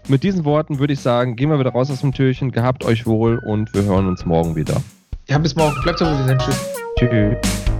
Mit 0.07 0.23
diesen 0.23 0.43
Worten 0.43 0.79
würde 0.79 0.93
ich 0.93 0.99
sagen, 0.99 1.35
gehen 1.35 1.49
wir 1.49 1.59
wieder 1.59 1.71
raus 1.71 1.89
aus 1.89 2.01
dem 2.01 2.13
Türchen, 2.13 2.51
gehabt 2.51 2.83
euch 2.83 3.05
wohl 3.05 3.37
und 3.37 3.73
wir 3.73 3.83
hören 3.83 4.07
uns 4.07 4.25
morgen 4.25 4.55
wieder. 4.55 4.81
Ja, 5.29 5.37
bis 5.37 5.55
morgen. 5.55 5.75
Bleibt 5.83 5.99
so, 5.99 6.05
wie 6.05 6.09
wir 6.09 6.25
sind. 6.25 6.41
Tschüss. 6.41 6.75
Tschüss. 6.99 7.72